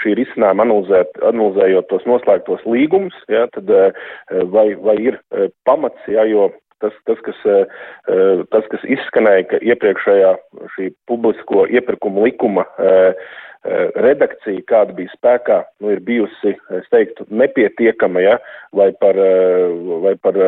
šī 0.00 0.14
risinājuma, 0.22 0.64
analizēt, 0.64 1.20
analizējot 1.28 1.90
tos 1.90 2.08
noslēgtos 2.08 2.64
līgumus, 2.64 3.16
ja, 3.32 3.44
tad 3.52 3.68
vai, 4.54 4.72
vai 4.80 4.96
ir 5.04 5.20
pamats, 5.68 6.00
ja, 6.08 6.24
jo 6.28 6.48
tas, 6.82 6.96
tas, 7.06 7.20
kas, 7.26 7.44
tas, 8.54 8.66
kas 8.72 8.88
izskanēja, 8.96 9.46
ka 9.52 9.62
iepriekšējā 9.62 10.32
šī 10.74 10.90
publisko 11.10 11.68
iepirkumu 11.70 12.24
likuma 12.26 12.66
redakcija, 13.62 14.64
kāda 14.66 14.96
bija 14.96 15.12
spēkā, 15.16 15.58
nu, 15.82 15.92
ir 15.94 16.00
bijusi, 16.06 16.56
es 16.78 16.88
teiktu, 16.90 17.28
nepietiekama, 17.30 18.24
ja, 18.24 18.38
vai 18.74 18.90
par, 18.98 19.18
vai 20.02 20.16
par 20.22 20.40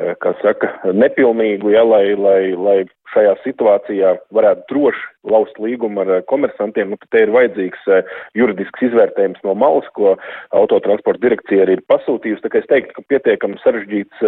Eh, 0.00 0.14
kā 0.22 0.30
saka, 0.40 0.70
nepilnīgu, 0.96 1.74
ja, 1.74 1.82
lai, 1.84 2.14
lai, 2.16 2.54
lai 2.56 2.76
šajā 3.12 3.34
situācijā 3.42 4.14
varētu 4.32 4.62
droši 4.70 5.02
laust 5.28 5.58
līgumu 5.60 6.00
ar 6.04 6.12
eh, 6.14 6.22
komersantiem, 6.30 6.94
nu, 6.94 6.98
te 7.12 7.24
ir 7.26 7.32
vajadzīgs 7.34 7.90
eh, 7.92 8.14
juridisks 8.38 8.86
izvērtējums 8.86 9.42
no 9.44 9.52
malas, 9.60 9.90
ko 9.98 10.14
autotransporta 10.56 11.20
direkcija 11.26 11.66
arī 11.66 11.76
ir 11.76 11.84
pasūtījusi. 11.92 12.44
Tā 12.46 12.52
kā 12.54 12.62
es 12.62 12.70
teiktu, 12.70 12.96
ka 12.96 13.06
pietiekami 13.12 13.60
sarežģīts 13.64 14.24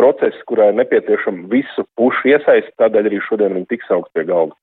process, 0.00 0.46
kurā 0.48 0.70
ir 0.70 0.80
nepieciešama 0.80 1.50
visu 1.52 1.84
pušu 2.00 2.32
iesaist, 2.32 2.72
tādēļ 2.80 3.10
arī 3.10 3.20
šodien 3.26 3.58
viņi 3.58 3.72
tiks 3.74 3.92
augt 3.92 4.14
pie 4.16 4.24
galda. 4.30 4.56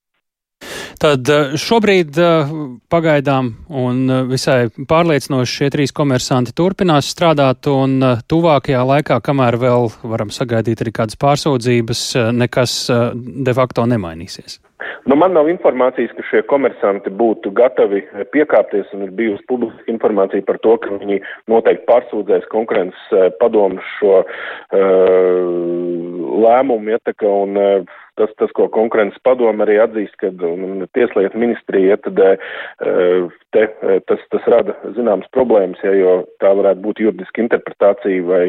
Tad 0.98 1.28
eh, 1.30 1.52
šobrīd 1.54 2.16
eh, 2.18 2.52
pagaidām 2.90 3.52
un 3.70 4.00
eh, 4.10 4.22
visai 4.26 4.66
pārliecinoši 4.90 5.58
šie 5.60 5.68
trīs 5.70 5.94
komersanti 5.94 6.54
turpinās 6.58 7.12
strādāt, 7.14 7.68
un 7.70 8.02
tuvākajā 8.26 8.80
laikā, 8.92 9.20
kamēr 9.22 9.60
vēl 9.62 9.92
varam 10.02 10.32
sagaidīt 10.34 10.82
arī 10.82 10.94
kādas 10.98 11.18
pārsūdzības, 11.22 12.02
nekas 12.34 12.80
de 13.14 13.54
facto 13.54 13.86
nemainīsies. 13.86 14.58
Nu, 15.08 15.16
man 15.16 15.32
nav 15.34 15.48
informācijas, 15.50 16.10
ka 16.14 16.24
šie 16.28 16.42
komersanti 16.50 17.10
būtu 17.14 17.50
gatavi 17.56 18.02
piekāpties, 18.34 18.90
un 18.94 19.06
ir 19.06 19.14
bijusi 19.16 19.46
publiska 19.50 19.88
informācija 19.90 20.44
par 20.46 20.58
to, 20.62 20.76
ka 20.82 20.98
viņi 21.00 21.20
noteikti 21.50 21.86
pārsūdzēs 21.88 22.46
konkurences 22.52 23.32
padomu 23.40 23.82
šo 23.96 24.20
uh, 24.20 24.28
lēmumu, 26.44 26.92
ja, 26.92 27.00
un 27.30 27.56
uh, 27.58 27.96
tas, 28.18 28.32
tas, 28.40 28.52
ko 28.56 28.66
konkurences 28.74 29.20
padoma 29.26 29.64
arī 29.64 29.78
atzīst, 29.82 30.16
ka 30.20 30.30
tieslietu 30.96 31.38
ministrija, 31.40 31.98
tad 32.04 32.18
eh, 32.24 33.28
te, 33.54 33.64
eh, 33.64 34.00
tas, 34.10 34.24
tas 34.32 34.48
rada 34.50 34.74
zināmas 34.96 35.30
problēmas, 35.34 35.80
ja, 35.86 35.94
jo 35.96 36.14
tā 36.42 36.52
varētu 36.58 36.84
būt 36.84 37.02
juridiska 37.04 37.44
interpretācija 37.44 38.24
vai 38.28 38.42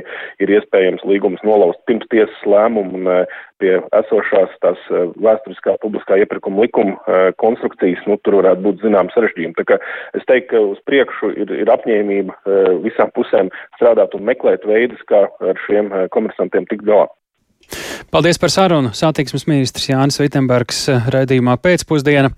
ir 0.44 0.56
iespējams 0.58 1.06
līgums 1.10 1.44
nolaust 1.48 1.82
pirms 1.90 2.08
tiesas 2.14 2.42
lēmumu 2.50 3.00
un 3.00 3.12
eh, 3.14 3.38
pie 3.60 3.74
esošās 3.98 4.54
tās 4.64 4.80
vēsturiskā 5.20 5.74
publiskā 5.84 6.16
iepirkuma 6.22 6.64
likuma 6.64 7.26
konstrukcijas, 7.44 8.00
nu, 8.08 8.16
tur 8.24 8.38
varētu 8.40 8.64
būt 8.64 8.86
zinām 8.86 9.12
sarežģījumi. 9.12 9.58
Tā 9.58 9.66
kā 9.68 9.80
es 10.16 10.24
teiktu, 10.32 10.54
ka 10.54 10.62
uz 10.64 10.80
priekšu 10.88 11.34
ir, 11.44 11.52
ir 11.66 11.74
apņēmība 11.76 12.56
visām 12.86 13.12
pusēm 13.12 13.52
strādāt 13.76 14.16
un 14.16 14.24
meklēt 14.32 14.64
veidus, 14.64 15.04
kā 15.12 15.26
ar 15.28 15.60
šiem 15.66 15.92
komersantiem 16.16 16.72
tikt 16.72 16.88
galā. 16.88 17.10
Paldies 18.10 18.40
par 18.42 18.54
sarunu. 18.54 18.94
Satiksmes 18.96 19.48
ministrs 19.50 19.90
Jānis 19.92 20.20
Vitenbergs 20.22 20.88
eh, 20.90 21.10
raidījumā 21.14 21.58
pēcpusdiena. 21.62 22.34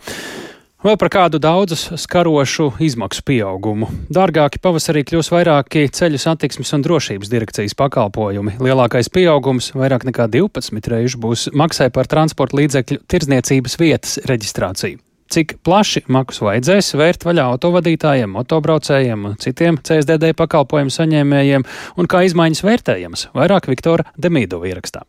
Vēl 0.81 0.95
par 0.97 1.11
kādu 1.13 1.37
daudzus 1.37 1.91
skarošu 2.01 2.71
izmaksu 2.81 3.21
pieaugumu. 3.27 3.85
Dārgāki 4.09 4.57
pavasarī 4.63 5.03
kļūs 5.05 5.29
vairāki 5.29 5.83
ceļu 5.93 6.17
satiksmes 6.17 6.73
un 6.73 6.81
drošības 6.87 7.29
direkcijas 7.29 7.77
pakalpojumi. 7.77 8.55
Lielākais 8.65 9.11
pieaugums, 9.13 9.69
vairāk 9.77 10.07
nekā 10.09 10.25
12 10.33 10.89
reižu, 10.89 11.21
būs 11.21 11.45
maksai 11.53 11.91
par 11.93 12.09
transporta 12.09 12.57
līdzekļu 12.57 12.97
tirdzniecības 13.13 13.77
vietas 13.77 14.17
reģistrāciju. 14.25 14.97
Cik 15.31 15.59
plaši 15.63 16.01
maksu 16.11 16.49
vajadzēs 16.49 16.91
vērt 16.97 17.29
vaļā 17.29 17.45
autovadītājiem, 17.53 18.33
motobraucējiem 18.41 19.29
un 19.29 19.37
citiem 19.39 19.77
CSDD 19.85 20.33
pakalpojumu 20.35 20.91
saņēmējiem 20.97 21.69
un 22.01 22.09
kā 22.09 22.25
izmaiņas 22.25 22.65
vērtējamas, 22.65 23.29
vairāk 23.37 23.69
Viktora 23.69 24.09
Demīdova 24.17 24.73
ierakstā. 24.73 25.05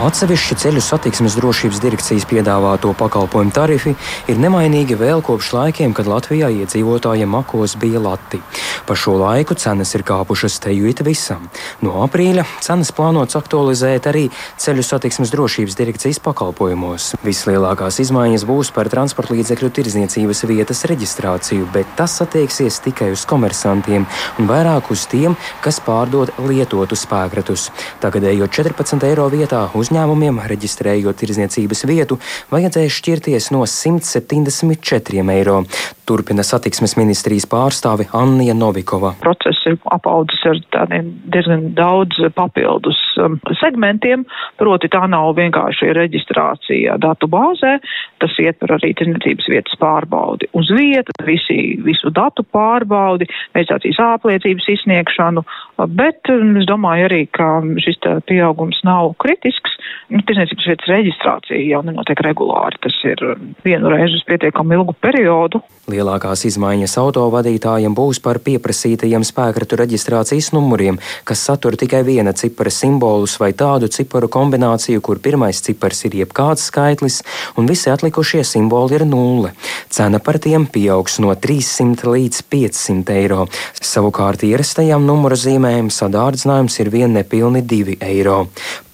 Atsevišķi 0.00 0.56
ceļu 0.56 0.80
satiksmes 0.80 1.34
drošības 1.36 1.78
direkcijas 1.82 2.24
piedāvāto 2.24 2.94
pakalpojumu 2.96 3.52
tarifi 3.52 3.90
ir 4.32 4.38
nemainīgi 4.40 4.96
vēl 4.96 5.20
kopš 5.20 5.50
laikiem, 5.52 5.92
kad 5.92 6.08
Latvijā 6.08 6.48
iedzīvotājiem 6.62 7.28
makos 7.28 7.74
bija 7.76 8.00
lati. 8.00 8.40
Pa 8.88 8.96
šo 8.96 9.18
laiku 9.20 9.52
cenas 9.60 9.92
ir 9.98 10.04
kāpušas 10.08 10.56
teju 10.64 10.88
it 10.88 11.02
visam. 11.04 11.50
No 11.84 11.98
aprīļa 12.06 12.46
cenas 12.64 12.94
plānots 12.96 13.36
aktualizēt 13.36 14.08
arī 14.08 14.22
ceļu 14.56 14.86
satiksmes 14.88 15.34
drošības 15.34 15.76
direkcijas 15.76 16.22
pakalpojumos. 16.24 17.10
Vislielākās 17.26 18.00
izmaiņas 18.00 18.48
būs 18.48 18.72
par 18.72 18.88
transporta 18.88 19.36
līdzekļu 19.36 19.68
tirdzniecības 19.80 20.42
vietas 20.48 20.82
reģistrāciju, 20.88 21.68
bet 21.76 21.92
tas 22.00 22.16
attieksies 22.24 22.80
tikai 22.88 23.10
uz 23.12 23.26
komersantiem 23.28 24.08
un 24.40 24.48
vairāk 24.48 24.88
uz 24.96 25.04
tiem, 25.12 25.36
kas 25.60 25.82
pārdod 25.84 26.32
lietotu 26.40 26.96
spēkratus. 26.96 27.68
Tagadējo 28.00 28.48
14 28.48 29.08
eiro 29.12 29.28
vietā 29.28 29.66
uzņēmumiem, 29.90 30.38
reģistrējot 30.46 31.18
tirdzniecības 31.18 31.82
vietu, 31.90 32.18
vajadzēs 32.52 32.94
šķirties 33.00 33.50
no 33.50 33.64
174 33.66 35.24
eiro. 35.34 35.64
Turpina 36.06 36.42
satiksmes 36.42 36.96
ministrijas 36.98 37.46
pārstāve 37.50 38.08
Anna 38.14 38.54
Novikova. 38.54 39.12
Process 39.22 39.62
ir 39.66 39.76
apaudzis 39.94 40.42
ar 40.46 40.58
tādiem 40.74 41.10
diezgan 41.30 41.68
daudz 41.78 42.18
papildus 42.34 42.98
um, 43.22 43.38
segmentiem, 43.60 44.24
proti 44.58 44.90
tā 44.90 45.04
nav 45.10 45.36
vienkārši 45.38 45.92
reģistrācija 45.94 46.96
datu 47.02 47.30
bāzē, 47.30 47.76
tas 48.22 48.34
ietver 48.42 48.74
arī 48.78 48.92
tirdzniecības 48.98 49.50
vietas 49.52 49.78
pārbaudi 49.78 50.50
uz 50.58 50.70
vietas, 50.74 51.14
visi, 51.26 51.78
visu 51.86 52.10
datu 52.14 52.42
pārbaudi, 52.42 53.28
reģistrācijas 53.54 54.02
apliecības 54.16 54.66
izsniegšanu, 54.74 55.46
bet 55.94 56.30
um, 56.34 56.56
es 56.58 56.66
domāju 56.70 57.10
arī, 57.10 57.22
ka 57.30 57.52
šis 57.86 58.02
pieaugums 58.26 58.82
nav 58.86 59.14
kritisks. 59.22 59.78
Nu, 60.10 60.22
Tiesniecības 60.26 60.70
vietas 60.72 60.90
reģistrācija 60.90 61.60
jau 61.70 61.82
nenotiek 61.86 62.20
regulāri. 62.26 62.80
Tas 62.82 62.96
ir 63.06 63.22
vienu 63.64 63.92
reizi 63.92 64.18
uz 64.18 64.24
pietiekami 64.28 64.78
ilgu 64.78 64.96
periodu. 65.00 65.62
Lielākās 65.90 66.44
izmaiņas 66.46 66.92
autovadītājiem 67.00 67.94
būs 67.96 68.20
par 68.22 68.38
pieprasītajiem 68.44 69.24
spēkratu 69.26 69.78
reģistrācijas 69.80 70.52
numuriem, 70.54 71.00
kas 71.26 71.42
satur 71.48 71.74
tikai 71.80 72.02
viena 72.06 72.34
cipara 72.36 72.70
simbolus 72.70 73.34
vai 73.42 73.50
tādu 73.56 73.88
ciparu 73.90 74.28
kombināciju, 74.30 75.02
kur 75.02 75.18
pirmais 75.22 75.62
cipars 75.64 76.04
ir 76.06 76.18
jebkāds 76.20 76.68
skaitlis, 76.70 77.20
un 77.58 77.66
visi 77.70 77.90
atlikušie 77.90 78.44
simboli 78.46 79.00
ir 79.00 79.06
nulle. 79.08 79.54
Cena 79.90 80.20
par 80.22 80.38
tiem 80.38 80.68
pieaugs 80.70 81.18
no 81.24 81.34
300 81.34 82.06
līdz 82.14 82.44
500 82.52 83.16
eiro. 83.16 83.48
Savukārt 83.80 84.44
ierastajām 84.46 85.06
numuru 85.08 85.38
zīmēm 85.38 85.90
sadārdzinājums 85.90 86.78
ir 86.84 86.92
vien 86.94 87.16
nepilni 87.18 87.64
2 87.66 87.98
eiro. 88.12 88.44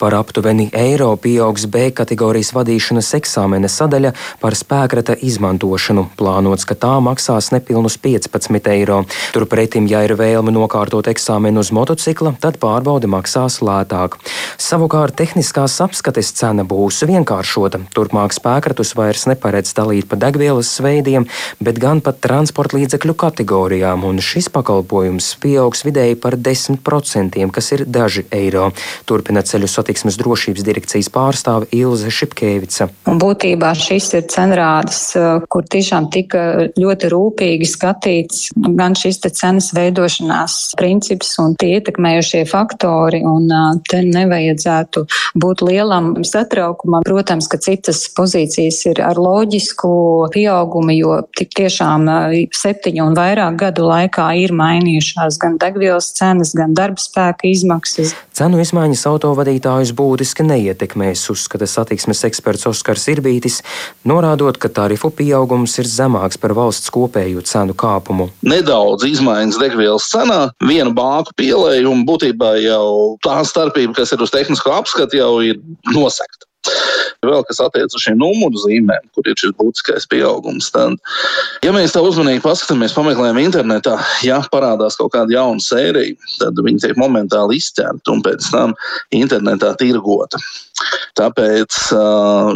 Par 0.01 0.17
aptuveni 0.17 0.71
eiro 0.77 1.09
pieaugs 1.17 1.65
B 1.73 1.89
kategorijas 1.97 2.53
vadīšanas 2.53 3.09
eksāmena 3.17 3.69
sadaļa 3.73 4.13
par 4.43 4.57
spēkrata 4.59 5.17
izmantošanu. 5.25 6.07
Plānots, 6.19 6.67
ka 6.69 6.77
tā 6.77 6.93
maksās 7.01 7.49
nepilnus 7.55 7.97
15 8.03 8.69
eiro. 8.75 9.03
Turpretim, 9.33 9.89
ja 9.89 10.03
ir 10.05 10.17
vēlme 10.19 10.53
nokārtot 10.55 11.09
eksāmenu 11.09 11.63
uz 11.65 11.73
motocikla, 11.73 12.35
tad 12.43 12.59
pārbaude 12.61 13.09
maksās 13.11 13.59
lētāk. 13.65 14.19
Savukārt 14.61 15.17
tehniskās 15.17 15.79
apskates 15.85 16.35
cena 16.37 16.67
būs 16.69 17.01
vienkāršota. 17.09 17.81
Turpmāk 17.97 18.37
spēkratus 18.37 18.93
vairs 18.99 19.27
neparedz 19.31 19.73
dalīt 19.77 20.11
pa 20.11 20.21
degvielas 20.21 20.75
veidiem, 20.85 21.29
bet 21.61 21.81
gan 21.81 22.03
pa 22.05 22.13
transporta 22.13 22.77
līdzekļu 22.77 23.17
kategorijām, 23.25 24.05
un 24.05 24.21
šis 24.21 24.51
pakalpojums 24.53 25.33
pieaugs 25.41 25.87
vidēji 25.89 26.21
par 26.21 26.37
10%, 26.37 27.41
kas 27.57 27.73
ir 27.73 27.87
daži 27.89 28.27
eiro. 28.35 28.69
Turpina 29.09 29.45
ceļu 29.47 29.71
satiksmes 29.71 30.21
drošības 30.21 30.66
direkcijas 30.67 31.09
pārstāve 31.13 31.69
Ilze 31.77 32.11
Šipkevica. 32.13 32.89
Būtībā 33.07 33.73
šis 33.79 34.11
ir 34.19 34.27
cenrādes, 34.33 35.01
eh, 35.17 35.45
kur 35.49 35.63
tiešām 35.63 36.11
tika 36.13 36.43
ļoti 36.77 37.11
rūpīgi 37.13 37.69
skatīts 37.71 38.51
gan 38.77 38.97
šis 38.99 39.21
te 39.23 39.31
cenas 39.31 39.73
veidošanās 39.77 40.77
princips 40.79 41.37
un 41.43 41.55
tie 41.59 41.77
ietekmējušie 41.79 42.45
faktori, 42.51 43.23
un 43.27 43.51
eh, 43.51 43.81
te 43.89 44.03
nevajadzētu 44.07 45.07
būt 45.43 45.65
lielam 45.67 46.13
satraukumam. 46.27 47.07
Protams, 47.07 47.49
ka 47.49 47.61
citas 47.63 48.07
pozīcijas 48.17 48.83
ir 48.91 49.03
ar 49.05 49.21
loģisku 49.21 50.31
pieaugumu, 50.35 50.95
jo 50.97 51.21
tik 51.37 51.55
tiešām 51.57 52.09
eh, 52.09 52.39
septiņu 52.53 53.07
un 53.07 53.19
vairāk 53.19 53.59
gadu 53.67 53.87
laikā 53.87 54.29
ir 54.43 54.55
mainījušās 54.57 55.39
gan 55.43 55.59
degvielas 55.63 56.13
cenas, 56.17 56.55
gan 56.57 56.75
darba 56.77 57.01
spēka 57.01 57.49
izmaksas. 57.51 58.15
Cenu 58.37 58.61
izmaiņas 58.61 59.07
autovadītājus 59.11 59.95
būtiski 59.97 60.45
neietekmēs, 60.57 61.27
uzskata 61.33 61.69
satiksmes 61.71 62.25
eksperts 62.29 62.67
Oskars 62.71 63.07
Irbītis, 63.13 63.61
norādot, 64.09 64.59
ka 64.61 64.71
tarifu 64.73 65.13
pieaugums 65.15 65.77
ir 65.81 65.89
zemāks 65.91 66.41
par 66.41 66.57
valsts 66.57 66.93
kopējo 66.95 67.45
cenu 67.47 67.77
kāpumu. 67.77 68.31
Nedaudz 68.47 69.07
izmaiņas 69.09 69.61
degvielas 69.63 70.09
cenā, 70.13 70.41
vienu 70.65 70.95
bāku 70.97 71.37
pielējumu 71.41 72.07
būtībā 72.09 72.57
jau 72.65 73.17
tā 73.25 73.39
starpība, 73.47 73.99
kas 74.01 74.15
ir 74.17 74.25
uz 74.25 74.35
tehnisko 74.35 74.75
apskatu, 74.81 75.21
jau 75.21 75.33
ir 75.45 75.61
nosekta. 75.93 76.46
Vēl 77.27 77.43
kas 77.49 77.61
attiecas 77.65 77.97
uz 77.97 78.05
šīm 78.05 78.19
numuru 78.21 78.61
zīmēm, 78.63 79.09
kur 79.17 79.29
ir 79.29 79.39
šis 79.41 79.55
būtiskais 79.59 80.07
pieaugums, 80.13 80.69
tad, 80.75 80.99
ja 81.65 81.73
mēs 81.75 81.95
tā 81.95 82.03
uzmanīgi 82.05 82.45
paskatāmies, 82.45 82.95
pameklējam 82.97 83.41
internetā, 83.43 83.97
ja 84.27 84.41
parādās 84.53 84.99
kaut 85.01 85.15
kāda 85.17 85.35
jauna 85.35 85.63
sērija, 85.63 86.17
tad 86.41 86.63
viņi 86.67 86.85
tiek 86.85 87.01
momentāli 87.01 87.61
izķerti 87.61 88.13
un 88.13 88.25
pēc 88.27 88.51
tam 88.53 88.77
internetā 89.17 89.75
tirgota. 89.81 90.41
Tāpēc 91.17 91.81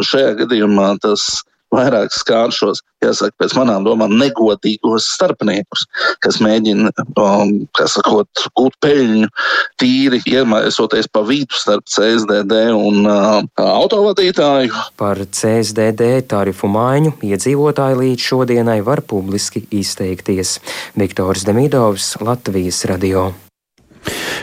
šajā 0.07 0.35
gadījumā 0.43 0.93
tas 1.03 1.29
vairāk 1.73 2.13
skār 2.15 2.53
šos, 2.55 2.81
jāsaka, 3.03 3.33
pēc 3.41 3.55
manām 3.57 3.85
domām, 3.87 4.13
negodīgos 4.19 5.07
starpniekus, 5.15 5.85
kas 6.23 6.39
mēģina, 6.43 6.91
um, 7.15 7.53
kas 7.77 7.97
sakot, 7.97 8.45
gūt 8.57 8.77
peļņu 8.83 9.29
tīri 9.81 10.21
iemaisoties 10.29 11.09
pa 11.11 11.23
vidu 11.27 11.57
starp 11.57 11.87
CSDD 11.91 12.63
un 12.75 13.05
uh, 13.05 13.39
autovadītāju. 13.61 14.73
Par 15.01 15.23
CSDD 15.25 16.11
tarifu 16.31 16.69
maiņu 16.71 17.17
iedzīvotāji 17.31 18.01
līdz 18.03 18.27
šodienai 18.31 18.81
var 18.85 19.03
publiski 19.07 19.65
izteikties. 19.81 20.59
Viktors 20.99 21.47
Demidovs, 21.47 22.15
Latvijas 22.21 22.85
radio. 22.89 23.31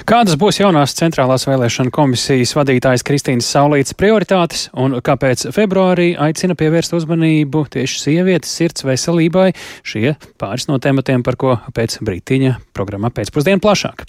Kādas 0.08 0.38
būs 0.40 0.60
jaunās 0.62 0.94
centrālās 0.96 1.44
vēlēšana 1.48 1.92
komisijas 1.94 2.54
vadītājas 2.56 3.04
Kristīnas 3.04 3.50
Saulītas 3.52 3.96
prioritātes 3.98 4.68
un 4.72 4.96
kāpēc 5.04 5.48
februārī 5.52 6.14
aicina 6.16 6.56
pievērst 6.58 6.96
uzmanību 6.96 7.66
tieši 7.76 8.04
sievietes 8.06 8.54
sirds 8.60 8.86
veselībai? 8.88 9.50
Šie 9.84 10.14
pāris 10.40 10.70
no 10.70 10.80
tematiem, 10.82 11.26
par 11.26 11.36
ko 11.40 11.58
pēc 11.76 12.00
brītiņa 12.00 12.56
programmā 12.72 13.12
pēcpusdienu 13.14 13.64
plašāk. 13.64 14.08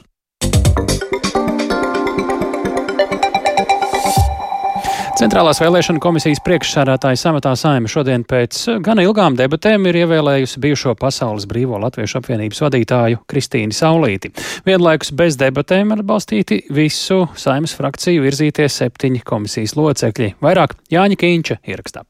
Centrālās 5.20 5.58
vēlēšana 5.60 6.00
komisijas 6.00 6.40
priekšsādātāja 6.46 7.18
samatā 7.20 7.52
saima 7.60 7.90
šodien 7.92 8.22
pēc 8.24 8.62
gana 8.86 9.04
ilgām 9.04 9.36
debatēm 9.36 9.90
ir 9.90 9.98
ievēlējusi 10.06 10.62
bijušo 10.64 10.94
Pasaules 10.96 11.44
Brīvo 11.50 11.76
Latviešu 11.84 12.22
apvienības 12.22 12.62
vadītāju 12.64 13.20
Kristīnu 13.28 13.76
Saulīti. 13.76 14.32
Vienlaikus 14.64 15.12
bez 15.20 15.36
debatēm 15.42 15.92
atbalstīti 15.98 16.62
visu 16.72 17.26
saimas 17.36 17.76
frakciju 17.76 18.24
virzītie 18.24 18.70
septiņi 18.72 19.26
komisijas 19.28 19.76
locekļi. 19.76 20.38
Vairāk 20.40 20.78
Jāņa 20.96 21.20
Kīņča 21.20 21.60
ierakstā. 21.68 22.06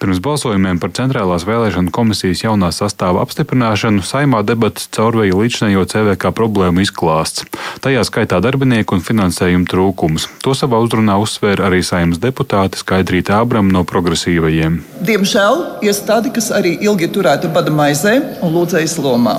Pirms 0.00 0.20
balsojumiem 0.24 0.80
par 0.82 0.92
Centrālās 0.96 1.46
vēlēšana 1.48 1.92
komisijas 1.94 2.44
jaunā 2.44 2.72
sastāva 2.74 3.22
apstiprināšanu 3.26 4.04
saimā 4.06 4.42
debatas 4.46 4.88
caurvēja 4.94 5.36
līdzinējo 5.38 5.84
CVK 5.92 6.32
problēmu 6.36 6.84
izklāsts. 6.84 7.46
Tajā 7.84 8.04
skaitā 8.08 8.40
darbinieku 8.44 8.96
un 8.96 9.04
finansējumu 9.04 9.68
trūkums. 9.70 10.28
To 10.46 10.56
savā 10.58 10.80
uzrunā 10.82 11.18
uzsvēra 11.22 11.68
arī 11.68 11.82
saimas 11.86 12.20
deputāte 12.22 12.80
Skaidrīta 12.80 13.38
Abram 13.42 13.70
no 13.72 13.84
progresīvajiem. 13.88 14.80
Diemžēl 15.06 15.84
iestādi, 15.86 16.32
kas 16.34 16.52
arī 16.54 16.76
ilgi 16.82 17.10
turēta 17.12 17.50
bada 17.52 17.74
maizē 17.74 18.18
un 18.42 18.56
lūdzējas 18.56 18.98
lomā. 19.02 19.38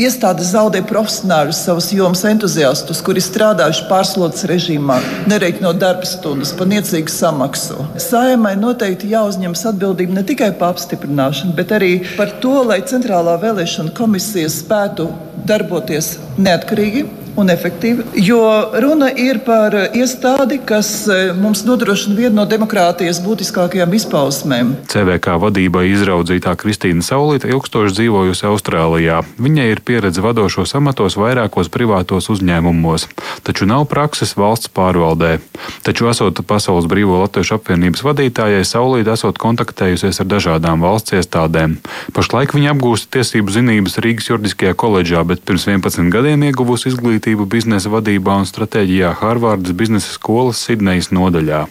Iestāde 0.00 0.46
zaudē 0.46 0.82
profesionāļus, 0.86 1.62
savus 1.66 1.90
jomas 1.94 2.24
entuziastus, 2.28 3.02
kuri 3.04 3.22
strādājuši 3.24 3.86
pārslodzes 3.90 4.48
režīmā, 4.50 4.98
nereikinot 5.30 5.80
darba 5.80 6.08
stundas 6.08 6.54
par 6.56 6.70
niecīgu 6.70 7.12
samaksu. 7.12 7.86
Saimai 8.02 8.54
noteikti 8.58 9.12
jāuzņemas 9.12 9.66
atbildība 9.72 10.18
ne 10.18 10.26
tikai 10.28 10.52
par 10.58 10.74
apstiprināšanu, 10.76 11.54
bet 11.58 11.74
arī 11.76 11.92
par 12.16 12.34
to, 12.42 12.60
lai 12.68 12.80
Centrālā 12.88 13.38
vēlēšana 13.42 13.94
komisija 13.96 14.50
spētu 14.52 15.10
darboties 15.48 16.16
neatkarīgi 16.38 17.06
un 17.38 17.50
efektīvi, 17.52 18.04
jo 18.24 18.40
runa 18.82 19.08
ir 19.14 19.40
par 19.46 19.74
iestādi, 19.94 20.58
kas 20.66 20.90
e, 21.06 21.18
mums 21.38 21.62
nodrošina 21.66 22.16
vienu 22.18 22.34
no 22.40 22.44
demokrātijas 22.50 23.20
būtiskākajām 23.24 23.94
izpausmēm. 23.98 24.74
CVK 24.90 25.38
vadībai 25.42 25.86
izraudzītā 25.92 26.54
Kristīna 26.58 27.04
Saulīta 27.06 27.50
ilgstoši 27.50 27.94
dzīvojusi 28.00 28.46
Austrālijā. 28.50 29.20
Viņai 29.38 29.68
ir 29.72 29.82
pieredze 29.86 30.24
vadošos 30.24 30.74
amatos 30.78 31.18
vairākos 31.20 31.70
privātos 31.72 32.30
uzņēmumos, 32.34 33.06
taču 33.46 33.68
nav 33.70 33.86
prakses 33.90 34.34
valsts 34.38 34.72
pārvaldē. 34.74 35.38
Taču, 35.86 36.08
esot 36.10 36.42
Pasaules 36.48 36.88
Brīvo 36.90 37.20
Latviešu 37.22 37.58
apvienības 37.58 38.04
vadītājai, 38.06 38.66
Saulīta 38.66 39.14
esot 39.14 39.38
kontaktējusies 39.40 40.22
ar 40.22 40.30
dažādām 40.34 40.82
valsts 40.84 41.14
iestādēm. 41.18 41.78
Pašlaik 42.16 42.54
viņa 42.56 42.74
apgūst 42.74 43.10
tiesību 43.14 43.54
zinības 43.54 43.98
Rīgas 44.02 44.30
juridiskajā 44.32 44.74
koledžā, 44.78 45.24
bet 45.28 45.44
pirms 45.46 45.68
11 45.70 46.10
gadiem 46.12 46.46
ieguvusi 46.48 46.90
izglītību 46.92 47.27
biznesa 47.36 47.90
vadībā 47.92 48.38
un 48.40 48.46
stratēģijā 48.48 49.12
Harvardas 49.20 49.74
biznesa 49.76 50.14
skolas 50.14 50.62
Sidnejas 50.64 51.10
nodaļā. 51.12 51.66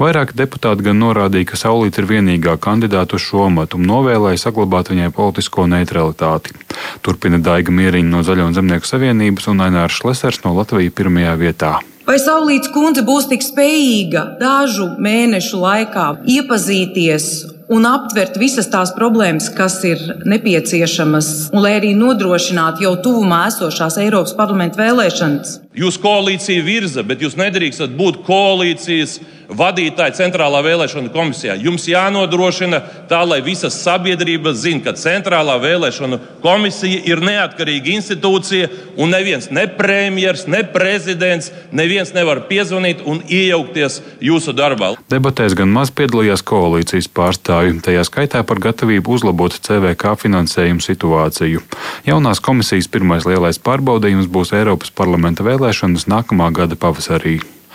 Vairāki 0.00 0.36
deputāti 0.36 0.84
gan 0.86 1.00
norādīja, 1.00 1.50
ka 1.50 1.60
Saulīte 1.60 2.02
ir 2.02 2.08
vienīgā 2.10 2.56
kandidāta 2.60 3.16
uz 3.16 3.24
šo 3.24 3.46
amatu 3.48 3.80
un 3.80 3.86
novēlēja 3.88 4.44
saglabāt 4.44 4.92
viņai 4.92 5.12
politisko 5.16 5.66
neutralitāti. 5.70 6.56
Turpina 7.04 7.38
Daiga 7.38 7.72
Mieriņa 7.72 8.10
no 8.10 8.24
Zaļo 8.26 8.50
un 8.50 8.56
Zemnieku 8.56 8.88
savienības 8.88 9.48
un 9.52 9.64
Ainārs 9.66 10.00
Šlesers 10.00 10.42
no 10.44 10.54
Latvijas 10.56 10.96
pirmajā 10.96 11.36
vietā. 11.40 11.78
Vai 12.10 12.16
Saulītas 12.18 12.72
kundze 12.74 13.04
būs 13.06 13.28
tik 13.30 13.44
spējīga 13.46 14.22
dažu 14.40 14.88
mēnešu 14.98 15.60
laikā 15.62 16.06
iepazīties 16.34 17.26
un 17.70 17.86
aptvert 17.86 18.34
visas 18.40 18.66
tās 18.72 18.90
problēmas, 18.96 19.46
kas 19.54 19.76
ir 19.86 20.02
nepieciešamas, 20.26 21.28
un 21.54 21.62
lai 21.62 21.76
arī 21.76 21.92
nodrošinātu 21.94 22.82
jau 22.82 22.96
tuvumā 23.04 23.44
esošās 23.52 24.00
Eiropas 24.02 24.34
parlamenta 24.34 24.82
vēlēšanas? 24.82 25.52
Jūs 25.78 26.00
koalīcija 26.02 26.66
virza, 26.66 27.06
bet 27.06 27.22
jūs 27.22 27.38
nedrīkstat 27.38 27.94
būt 27.94 28.24
koalīcijas 28.26 29.20
vadītāji 29.56 30.16
centrālā 30.18 30.62
vēlēšana 30.64 31.10
komisijā. 31.14 31.56
Jums 31.60 31.86
jānodrošina 31.90 32.80
tā, 33.10 33.20
lai 33.26 33.40
visa 33.44 33.70
sabiedrība 33.72 34.54
zinātu, 34.54 34.68
ka 34.70 34.94
centrālā 34.98 35.56
vēlēšana 35.60 36.20
komisija 36.44 37.02
ir 37.10 37.22
neatkarīga 37.24 37.94
institūcija 37.96 38.70
un 39.00 39.10
neviens, 39.14 39.50
ne 39.50 39.66
premjers, 39.66 40.46
ne 40.50 40.62
prezidents, 40.74 41.50
neviens 41.72 42.14
nevar 42.16 42.44
piezvanīt 42.48 43.02
un 43.04 43.22
iejaukties 43.26 44.00
jūsu 44.24 44.54
darbā. 44.56 44.92
Debatēs 45.12 45.56
gan 45.58 45.72
maz 45.74 45.92
piedalījās 45.94 46.44
koalīcijas 46.46 47.10
pārstāvji, 47.16 47.80
tajā 47.86 48.06
skaitā 48.06 48.44
par 48.46 48.62
gatavību 48.62 49.16
uzlabot 49.18 49.58
CVK 49.58 50.16
finansējumu 50.24 50.84
situāciju. 50.84 51.64
Jaunās 52.08 52.42
komisijas 52.44 52.90
pirmais 52.90 53.26
lielais 53.28 53.60
pārbaudījums 53.62 54.30
būs 54.30 54.54
Eiropas 54.56 54.94
parlamenta 54.94 55.46
vēlēšanas 55.46 56.08
nākamā 56.10 56.52
gada 56.54 56.78
pavasarī. 56.78 57.40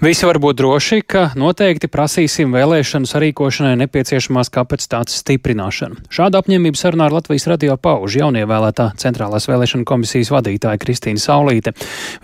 Visi 0.00 0.24
var 0.24 0.38
būt 0.40 0.56
droši, 0.56 1.02
ka 1.04 1.22
noteikti 1.38 1.88
prasīsim 1.92 2.54
vēlēšanu 2.56 3.08
sarīkošanai 3.10 3.74
nepieciešamās 3.82 4.48
kapacitātes 4.54 5.18
stiprināšanu. 5.20 5.98
Šādu 6.08 6.40
apņēmību 6.40 6.80
sarunā 6.80 7.10
ar 7.10 7.16
Latvijas 7.18 7.46
radio 7.50 7.76
pauž 7.76 8.16
jaunievēlētā 8.20 8.90
centrālās 9.00 9.48
vēlēšana 9.50 9.84
komisijas 9.88 10.32
vadītāja 10.32 10.80
Kristīna 10.80 11.20
Saulīte. 11.20 11.74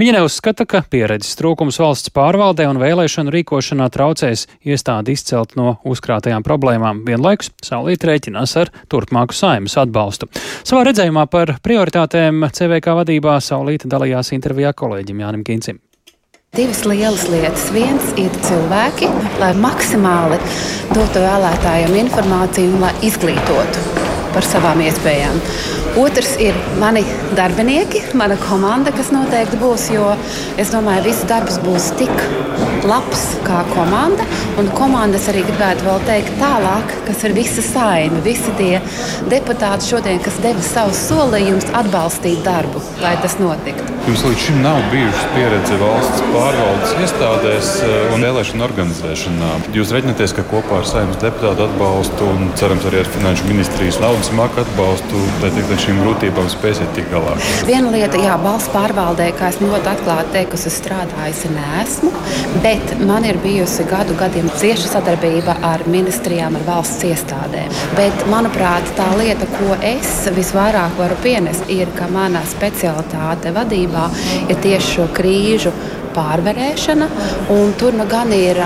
Viņa 0.01 0.17
neuzskata, 0.19 0.65
ka 0.69 0.83
pieredzes 0.91 1.37
trūkums 1.37 1.81
valsts 1.83 2.15
pārvaldē 2.17 2.69
un 2.71 2.81
vēlēšanu 2.83 3.35
rīkošanā 3.37 3.91
traucēs 3.93 4.47
iestādi 4.65 5.17
izcelt 5.17 5.57
no 5.61 5.77
uzkrātajām 5.85 6.47
problēmām. 6.47 7.05
Vienlaikus 7.07 7.53
Saulīte 7.67 8.11
rēķinās 8.11 8.57
ar 8.63 8.73
turpmāku 8.93 9.37
saimas 9.37 9.77
atbalstu. 9.81 10.31
Savā 10.67 10.87
redzējumā 10.89 11.29
par 11.29 11.59
prioritātēm 11.61 12.49
CVK 12.57 12.97
vadībā 13.03 13.37
Saulīte 13.45 13.91
dalījās 13.93 14.33
intervijā 14.37 14.73
kolēģim 14.77 15.27
Jānim 15.27 15.45
Kincim. 15.47 15.86
Divas 16.55 16.85
lielas 16.87 17.27
lietas. 17.29 17.67
Viens 17.75 18.13
ir 18.17 18.31
cilvēki, 18.47 19.09
lai 19.43 19.51
maksimāli 19.61 20.39
dotu 20.95 21.21
vēlētājiem 21.21 21.99
informāciju 22.07 22.71
un 22.77 22.85
lai 22.87 22.93
izglītotu 23.05 23.83
par 24.33 24.47
savām 24.47 24.81
iespējām. 24.87 25.37
Otrs 25.97 26.35
ir 26.37 26.55
mani 26.81 27.01
darbinieki, 27.37 28.03
mana 28.21 28.37
komanda, 28.37 28.93
kas 28.93 29.09
noteikti 29.15 29.57
būs, 29.57 29.87
jo 29.95 30.11
es 30.61 30.69
domāju, 30.75 31.01
ka 31.01 31.09
viss 31.09 31.25
darbs 31.31 31.57
būs 31.65 31.87
tik 31.97 32.13
labs 32.87 33.23
kā 33.47 33.63
komanda. 33.73 34.27
Un 34.61 34.69
komandas 34.77 35.31
arī 35.33 35.43
gribētu 35.47 35.87
vēl 35.89 36.05
teikt 36.05 36.37
tālāk, 36.41 36.93
kas 37.09 37.25
ir 37.25 37.35
visa 37.37 37.65
saima, 37.65 38.21
visi 38.25 38.53
tie 38.61 38.81
deputāti 39.33 39.89
šodien, 39.91 40.21
kas 40.25 40.37
deva 40.45 40.65
savus 40.65 41.01
solījumus 41.09 41.69
atbalstīt 41.81 42.45
darbu, 42.45 42.83
lai 43.01 43.17
tas 43.25 43.39
notiktu. 43.41 43.97
Jums 44.07 44.23
līdz 44.23 44.43
šim 44.45 44.61
nav 44.63 44.79
bijušas 44.93 45.25
pieredze 45.35 45.77
valsts 45.81 46.21
pārvaldes 46.31 46.93
iestādēs 47.03 47.73
eh, 47.83 47.97
un 48.15 48.23
vēlēšanu 48.23 48.63
organizēšanā. 48.69 49.49
Jūs 49.75 49.91
reiķināties, 49.97 50.37
ka 50.37 50.45
kopā 50.47 50.79
ar 50.83 50.87
saimnes 50.87 51.19
deputātu 51.25 51.67
atbalstu 51.67 52.29
un 52.31 52.53
cerams 52.61 52.87
arī 52.87 53.03
ar 53.03 53.11
finanšu 53.17 53.49
ministrijas 53.51 53.99
naudas 54.05 54.31
maka 54.39 54.63
atbalstu, 54.63 55.25
tad 55.43 55.59
ar 55.59 55.67
šīm 55.87 56.01
grūtībām 56.03 56.49
spēsiet 56.51 56.93
tikt 56.97 57.13
galā. 57.15 57.37
Viena 57.69 57.93
lieta, 57.95 58.19
jā, 58.21 58.35
valsts 58.43 58.73
pārvaldē, 58.75 59.29
kā 59.39 59.51
es 59.53 59.61
ļoti 59.63 59.91
atklāti 59.93 60.35
teikusi, 60.35 60.69
es 60.71 60.79
strādājusi 60.83 61.53
nesmu, 61.55 62.13
bet 62.65 62.97
man 63.07 63.27
ir 63.29 63.39
bijusi 63.45 63.87
gadu 63.91 64.17
gadiem 64.19 64.51
cieša 64.59 64.97
sadarbība 64.97 65.59
ar 65.67 65.87
ministrijām, 65.91 66.59
ar 66.59 66.67
valsts 66.67 67.07
iestādēm. 67.07 67.71
Bet, 67.99 68.27
manuprāt, 68.33 68.89
tā 68.99 69.09
lieta, 69.21 69.49
ko 69.57 69.79
es 69.85 70.13
visvairāk 70.37 70.99
varu 70.99 71.19
pienest, 71.23 71.71
ir, 71.73 71.91
ka 71.97 72.11
mana 72.13 72.43
specialitāte 72.51 73.55
sabiedrībā 73.57 74.09
ir 74.51 74.59
tieši 74.63 74.95
šo 74.97 75.07
krīžu 75.17 75.73
pārvarēšana. 76.17 77.09
Tur 77.81 77.97
nu 77.97 78.07
gan 78.11 78.33
ir 78.35 78.59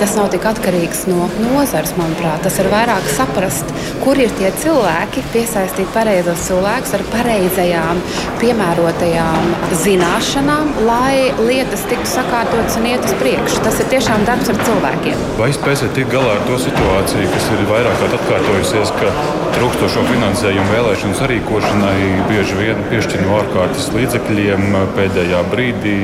tas 0.00 0.14
nav 0.18 0.30
tik 0.32 0.44
atkarīgs 0.48 1.04
no 1.10 1.28
nozares, 1.40 1.94
manuprāt. 1.98 2.42
Tas 2.44 2.58
ir 2.62 2.68
vairāk 2.72 3.06
saprast, 3.14 3.70
kur 4.02 4.18
ir 4.20 4.32
tie 4.38 4.50
cilvēki, 4.62 5.24
piesaistīt 5.34 5.90
pareizos 5.94 6.44
cilvēkus 6.48 6.94
ar 6.98 7.04
pareizajām, 7.12 8.02
piemērotajām 8.42 9.54
zināšanām, 9.84 10.72
lai 10.88 11.30
lietas 11.40 11.86
tiktu 11.90 12.10
sakārtotas 12.10 12.78
un 12.80 12.90
iet 12.92 13.06
uz 13.06 13.16
priekšu. 13.22 13.62
Tas 13.64 13.80
ir 13.80 13.90
tiešām 13.94 14.26
darbs 14.28 14.50
ar 14.52 14.60
cilvēkiem. 14.66 15.24
Vai 15.40 15.50
spēsiet 15.56 15.94
tikt 15.96 16.12
galā 16.14 16.36
ar 16.38 16.44
to 16.48 16.58
situāciju, 16.66 17.30
kas 17.32 17.50
ir 17.54 17.64
vairāk 17.70 17.98
kārt 18.02 18.18
atkārtojusies, 18.18 18.92
ka 19.00 19.12
trūkstošo 19.54 20.04
finansējumu 20.08 20.72
vēlēšanu 20.72 21.18
sarīkošanai 21.18 21.98
bieži 22.28 22.58
vien 22.58 22.82
piešķir 22.90 23.22
no 23.24 23.38
ārkārtas 23.40 23.90
līdzekļiem 23.94 24.78
pēdējā 24.96 25.42
brīdī? 25.52 25.98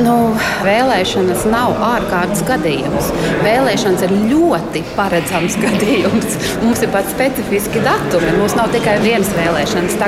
Nu, 0.00 0.32
vēlēšanas 0.64 1.42
nav 1.52 1.74
ārkārtas 1.84 2.40
gadījums. 2.48 3.10
Vēlēšanas 3.44 4.04
ir 4.06 4.14
ļoti 4.30 4.80
paredzams 4.96 5.58
gadījums. 5.64 6.38
Mums 6.62 6.84
ir 6.84 6.92
pat 6.94 7.10
specifiski 7.12 7.82
datumi. 7.84 8.30
Mums 8.38 8.56
nav 8.56 8.72
tikai 8.72 8.96
vienas 9.02 9.32
vēlēšanas. 9.36 9.98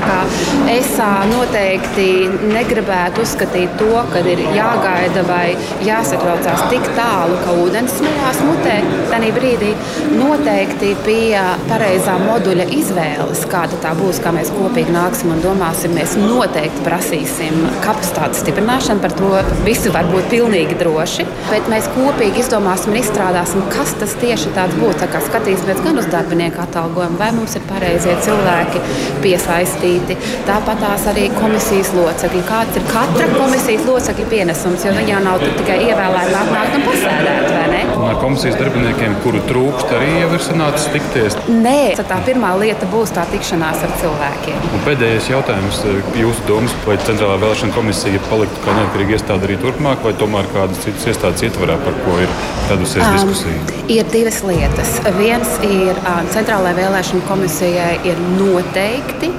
Es 0.72 0.88
noteikti 1.30 2.06
negribētu 2.54 3.24
uzskatīt 3.24 3.76
to, 3.80 3.90
ka 4.12 4.22
ir 4.32 4.40
jāgaida 4.56 5.24
vai 5.28 5.54
jāsatraucās 5.84 6.64
tik 6.72 6.88
tālu, 6.96 7.36
ka 7.44 7.56
ūdens 7.64 7.98
smilās 7.98 8.40
mutē. 8.46 8.78
Tanī 9.12 9.30
brīdī 9.36 9.74
noteikti 10.16 10.94
pie 11.04 11.42
pareizā 11.68 12.16
moduļa 12.24 12.68
izvēles, 12.78 13.44
kāda 13.52 13.78
tā 13.84 13.92
būs, 13.98 14.22
kā 14.24 14.32
mēs 14.34 14.52
kopīgi 14.54 14.94
nāksim 14.94 15.34
un 15.34 15.44
domāsim, 15.44 15.94
mēs 15.98 16.16
noteikti 16.20 16.84
prasīsim 16.86 17.60
kapacitātes 17.84 18.42
stiprināšanu 18.44 19.04
par 19.04 19.16
to 19.18 19.32
visi 19.74 19.90
var 19.90 20.06
būt 20.06 20.28
pilnīgi 20.30 20.76
droši, 20.78 21.24
bet 21.48 21.66
mēs 21.72 21.88
kopīgi 21.96 22.42
izdomāsim 22.44 22.92
un 22.92 22.98
izstrādāsim, 23.00 23.64
kas 23.72 23.94
tas 23.98 24.14
tieši 24.20 24.52
tāds 24.54 24.76
būs. 24.78 25.00
Tā 25.00 25.08
kā 25.10 25.22
skatīsimies 25.24 25.82
gan 25.84 25.98
uz 25.98 26.06
darbinieku 26.12 26.62
atalgojumu, 26.62 27.18
vai 27.18 27.32
mums 27.34 27.56
ir 27.58 27.66
pareizie 27.66 28.14
cilvēki 28.26 28.82
piesaistīti. 29.24 30.18
Tāpat 30.46 30.82
tās 30.84 31.08
arī 31.10 31.26
komisijas 31.34 31.90
locekļi. 31.96 32.44
Kāds 32.52 32.78
ir 32.78 32.86
katra 32.92 33.30
komisijas 33.34 33.88
locekļa 33.88 34.30
pienesums, 34.30 34.86
jo 34.86 34.94
jau 35.10 35.22
nav 35.26 35.42
tikai 35.58 35.80
ievēlēti 35.88 36.38
atnākt 36.44 36.78
un 36.78 36.86
pasēdēt, 36.90 37.50
vai? 37.50 37.63
Un 38.04 38.10
ar 38.10 38.18
komisijas 38.20 38.58
darbiniekiem, 38.60 39.14
kuru 39.24 39.38
trūkst, 39.48 39.92
arī 39.96 40.10
jau 40.18 40.26
ir 40.36 40.42
sanācis 40.44 40.90
tikties? 40.92 41.36
Nē, 41.48 41.94
tā 41.96 42.18
pirmā 42.26 42.50
lieta 42.60 42.84
būs 42.92 43.14
tā 43.16 43.22
tikšanās 43.30 43.80
ar 43.86 43.94
cilvēkiem. 44.02 44.58
Un 44.76 44.82
pēdējais 44.84 45.30
jautājums. 45.30 45.78
Jūsu 46.20 46.44
domas, 46.44 46.74
vai 46.84 46.98
Centrālā 47.06 47.38
vēlēšana 47.40 47.72
komisija 47.72 48.20
paliktu 48.26 48.60
kā 48.66 48.74
neatkarīga 48.76 49.16
iestāde 49.16 49.48
arī 49.48 49.56
turpmāk, 49.62 50.04
vai 50.04 50.12
tomēr 50.20 50.50
kādas 50.52 50.82
citas 50.84 51.06
iestādes 51.14 51.46
ietvarā, 51.48 51.78
par 51.86 51.96
ko 52.04 52.18
ir 52.20 52.34
radusies 52.68 53.06
um, 53.06 53.16
diskusija? 53.16 53.80
Ir 53.96 54.12
divas 54.12 54.42
lietas. 54.50 54.92
Viens 55.16 55.56
ir 55.64 56.02
Centrālajai 56.36 56.76
vēlēšana 56.82 57.24
komisijai 57.30 57.94
ir 58.04 58.20
noteikti 58.36 59.32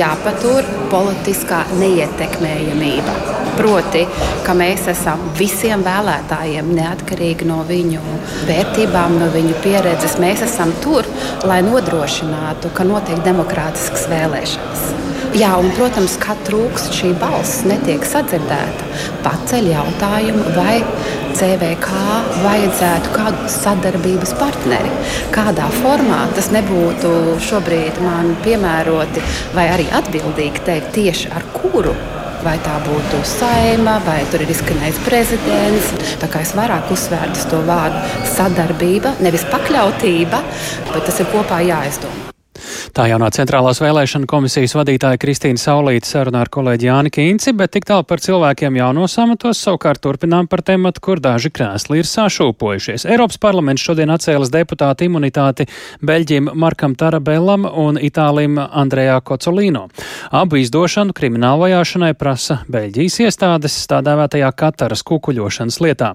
jāpatur 0.00 0.64
politiskā 0.88 1.66
neietekmējamība. 1.76 3.29
Proti, 3.58 4.04
ka 4.46 4.54
mēs 4.56 4.86
esam 4.92 5.22
visiem 5.38 5.84
vēlētājiem, 5.86 6.70
neatkarīgi 6.76 7.48
no 7.48 7.60
viņu 7.68 8.00
vērtībām, 8.48 9.18
no 9.20 9.30
viņu 9.34 9.58
pieredzes, 9.64 10.18
mēs 10.22 10.44
esam 10.46 10.72
tur, 10.84 11.08
lai 11.48 11.60
nodrošinātu, 11.66 12.72
ka 12.76 12.86
notiek 12.88 13.22
demokrātiskas 13.26 14.08
vēlēšanas. 14.12 14.90
Jā, 15.30 15.52
un, 15.62 15.68
protams, 15.76 16.16
kā 16.18 16.34
trūkst 16.42 16.96
šī 16.96 17.12
balss, 17.20 17.60
netiek 17.62 18.02
sadzirdēta. 18.02 18.88
Paceļ 19.22 19.68
jautājumu, 19.70 20.42
vai 20.56 20.80
CVK 21.38 22.00
vajadzētu 22.42 23.12
kādu 23.14 23.50
sadarbības 23.54 24.34
partneri. 24.40 24.90
Kādā 25.34 25.70
formā 25.78 26.24
tas 26.34 26.50
nebūtu 26.50 27.36
šobrīd 27.46 28.02
man 28.02 28.34
piemēroti 28.42 29.22
vai 29.54 29.70
arī 29.76 29.86
atbildīgi 30.00 30.66
teikt 30.66 30.96
tieši 30.98 31.30
ar 31.36 31.46
kuru 31.54 31.94
vai 32.44 32.56
tā 32.64 32.76
būtu 32.86 33.20
saima, 33.26 33.98
vai 34.06 34.20
tur 34.32 34.44
ir 34.44 34.54
izskanējis 34.54 35.02
prezidents. 35.06 35.92
Tā 36.22 36.30
kā 36.32 36.44
es 36.46 36.54
vairāk 36.58 36.90
uzsvērtu 36.94 37.46
to 37.52 37.62
vārdu 37.68 38.02
sadarbība, 38.34 39.16
nevis 39.24 39.46
pakļautība, 39.52 40.42
bet 40.92 41.06
tas 41.08 41.22
ir 41.22 41.32
kopā 41.34 41.62
jāizdomā. 41.68 42.29
Tā 42.90 43.04
jaunā 43.06 43.28
centrālās 43.30 43.78
vēlēšana 43.78 44.26
komisijas 44.30 44.72
vadītāja 44.74 45.18
Kristīna 45.22 45.60
Saulīta 45.62 46.08
sarunā 46.08 46.40
ar 46.42 46.48
kolēģi 46.50 46.88
Jāni 46.88 47.12
Kīnci, 47.14 47.52
bet 47.54 47.70
tik 47.76 47.86
tālu 47.86 48.02
par 48.08 48.22
cilvēkiem 48.24 48.80
jaunos 48.80 49.14
amatos 49.22 49.60
savukārt 49.62 50.02
turpinām 50.02 50.48
par 50.50 50.64
tematu, 50.66 51.02
kur 51.04 51.22
daži 51.22 51.52
krēsli 51.54 52.00
ir 52.00 52.08
sašūpojušies. 52.10 53.04
Eiropas 53.06 53.38
parlaments 53.42 53.84
šodien 53.86 54.10
atcēlas 54.10 54.50
deputāta 54.50 55.06
imunitāti 55.06 55.68
Beļģim 56.02 56.50
Markam 56.58 56.96
Tarabellam 56.98 57.68
un 57.68 58.00
Itālim 58.00 58.58
Andrejā 58.58 59.20
Kocolīno. 59.22 59.86
Abu 60.34 60.58
izdošanu 60.58 61.14
kriminālu 61.14 61.68
vajāšanai 61.68 62.10
prasa 62.18 62.60
Beļģijas 62.66 63.20
iestādes 63.28 63.78
tā 63.90 64.02
dēvētajā 64.02 64.50
Kataras 64.64 65.06
kukuļošanas 65.06 65.78
lietā. 65.86 66.12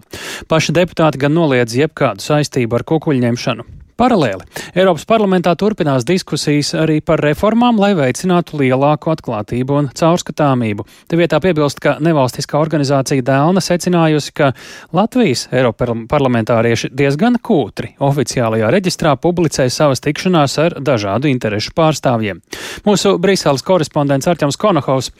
Paši 0.51 0.75
deputāti 0.75 1.23
gan 1.23 1.37
noliedz 1.39 1.79
jebkādu 1.79 2.25
saistību 2.25 2.81
ar 2.81 2.87
kukuļņemšanu. 2.91 3.84
Paralēli 3.95 4.43
Eiropas 4.75 5.05
parlamentā 5.07 5.53
turpinās 5.55 6.03
diskusijas 6.03 6.73
arī 6.75 6.97
par 6.99 7.21
reformām, 7.23 7.77
lai 7.79 7.93
veicinātu 7.95 8.57
lielāku 8.59 9.13
atklātību 9.13 9.77
un 9.79 9.87
caurskatāmību. 9.95 10.83
Te 11.07 11.15
vietā 11.15 11.39
piebilst, 11.39 11.79
ka 11.79 11.93
nevalstiskā 12.03 12.59
organizācija 12.59 13.23
Dēlna 13.23 13.63
secinājusi, 13.63 14.33
ka 14.35 14.49
Latvijas 14.95 15.45
Eiroparlamentārieši 15.55 16.91
diezgan 16.91 17.39
kūtri 17.39 17.93
oficiālajā 18.03 18.73
reģistrā 18.75 19.15
publicē 19.15 19.69
savas 19.71 20.03
tikšanās 20.03 20.57
ar 20.65 20.75
dažādu 20.91 21.31
interešu 21.31 21.71
pārstāvjiem. 21.79 22.43
Mūsu 22.83 23.15
Brīseles 23.23 23.63
korespondents 23.63 24.27
Arķems 24.27 24.59
Konohovs 24.59 25.13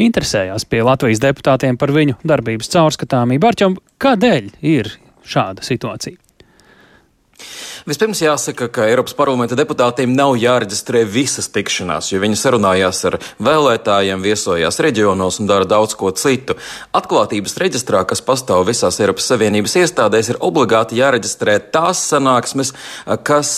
interesējās 0.00 0.64
pie 0.64 0.80
Latvijas 0.88 1.20
deputātiem 1.20 1.76
par 1.76 1.92
viņu 1.92 2.16
darbības 2.24 2.72
caurskatāmību. 2.72 3.52
Arķem, 3.52 3.80
kādēļ 4.00 4.52
ir 4.72 4.94
šāda 5.20 5.68
situācija? 5.68 6.21
Vispirms 7.82 8.20
jāsaka, 8.22 8.68
ka 8.70 8.84
Eiropas 8.86 9.16
parlamenta 9.18 9.56
deputātiem 9.58 10.12
nav 10.14 10.36
jāreģistrē 10.38 11.00
visas 11.08 11.48
tikšanās, 11.50 12.12
jo 12.12 12.20
viņi 12.22 12.38
sarunājās 12.38 13.00
ar 13.10 13.16
vēlētājiem, 13.42 14.22
viesojās 14.22 14.78
reģionos 14.84 15.40
un 15.42 15.48
dara 15.50 15.66
daudz 15.66 15.96
ko 15.98 16.12
citu. 16.14 16.54
Atklātības 16.94 17.56
reģistrā, 17.58 18.04
kas 18.06 18.22
pastāv 18.22 18.68
visās 18.68 19.00
Eiropas 19.02 19.26
Savienības 19.32 19.74
iestādēs, 19.82 20.30
ir 20.30 20.38
obligāti 20.38 21.00
jāreģistrē 21.00 21.56
tās 21.74 22.04
sanāksmes, 22.12 22.70
kas, 23.26 23.50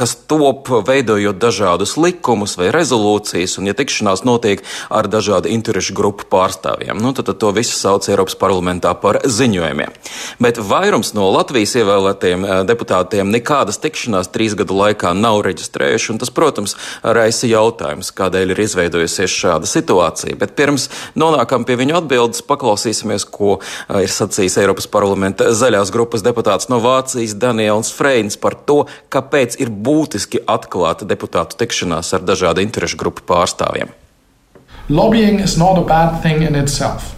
kas 0.00 0.16
top 0.30 0.72
veidojot 0.88 1.36
dažādus 1.36 1.98
likumus 2.00 2.56
vai 2.56 2.72
rezolūcijas, 2.72 3.58
un 3.60 3.68
ja 3.68 3.76
tikšanās 3.76 4.24
notiek 4.24 4.64
ar 4.88 5.10
dažādu 5.12 5.52
interešu 5.52 5.92
grupu 5.98 6.24
pārstāvjiem, 6.32 6.96
nu, 7.04 7.12
tad, 7.12 7.28
tad 7.28 7.42
to 7.44 7.52
visu 7.52 7.76
sauc 7.76 8.08
Eiropas 8.08 8.38
parlamentā 8.40 8.94
par 8.96 9.20
ziņojumiem. 9.28 9.92
Bet 10.40 10.56
vairums 10.56 11.12
no 11.12 11.28
Latvijas 11.36 11.76
ievēlētiem 11.82 12.48
eh, 12.48 12.64
deputātiem 13.18 13.32
nekā 13.34 13.58
nekādas 13.58 13.78
tikšanās 13.80 14.28
trīs 14.30 14.54
gadu 14.54 14.76
laikā 14.76 15.14
nav 15.16 15.42
reģistrējuši. 15.42 16.18
Tas, 16.18 16.30
protams, 16.30 16.76
raisa 17.02 17.46
jautājums, 17.48 18.12
kādēļ 18.12 18.52
ir 18.52 18.60
izveidojusies 18.60 19.30
šāda 19.30 19.66
situācija. 19.66 20.36
Bet 20.38 20.54
pirms 20.54 20.88
nonākam 21.16 21.64
pie 21.64 21.76
viņu 21.76 21.98
atbildes, 21.98 22.42
paklausīsimies, 22.46 23.24
ko 23.24 23.58
ir 23.90 24.08
sacījis 24.08 24.58
Eiropas 24.62 24.86
parlamenta 24.86 25.50
zaļās 25.52 25.90
grupas 25.90 26.22
deputāts 26.22 26.68
no 26.68 26.78
Vācijas 26.80 27.34
Daniels 27.34 27.92
Freins 27.92 28.36
par 28.36 28.54
to, 28.54 28.86
kāpēc 29.10 29.58
ir 29.58 29.70
būtiski 29.70 30.44
atklāt 30.46 31.06
deputātu 31.08 31.58
tikšanās 31.58 32.14
ar 32.14 32.22
dažādu 32.22 32.62
interešu 32.62 32.98
grupu 32.98 33.26
pārstāvjiem. 33.26 33.90
Lobbying 34.88 35.42
is 35.42 35.58
not 35.58 35.76
a 35.76 35.84
bad 35.84 36.22
thing 36.22 36.42
in 36.42 36.54
itself. 36.54 37.17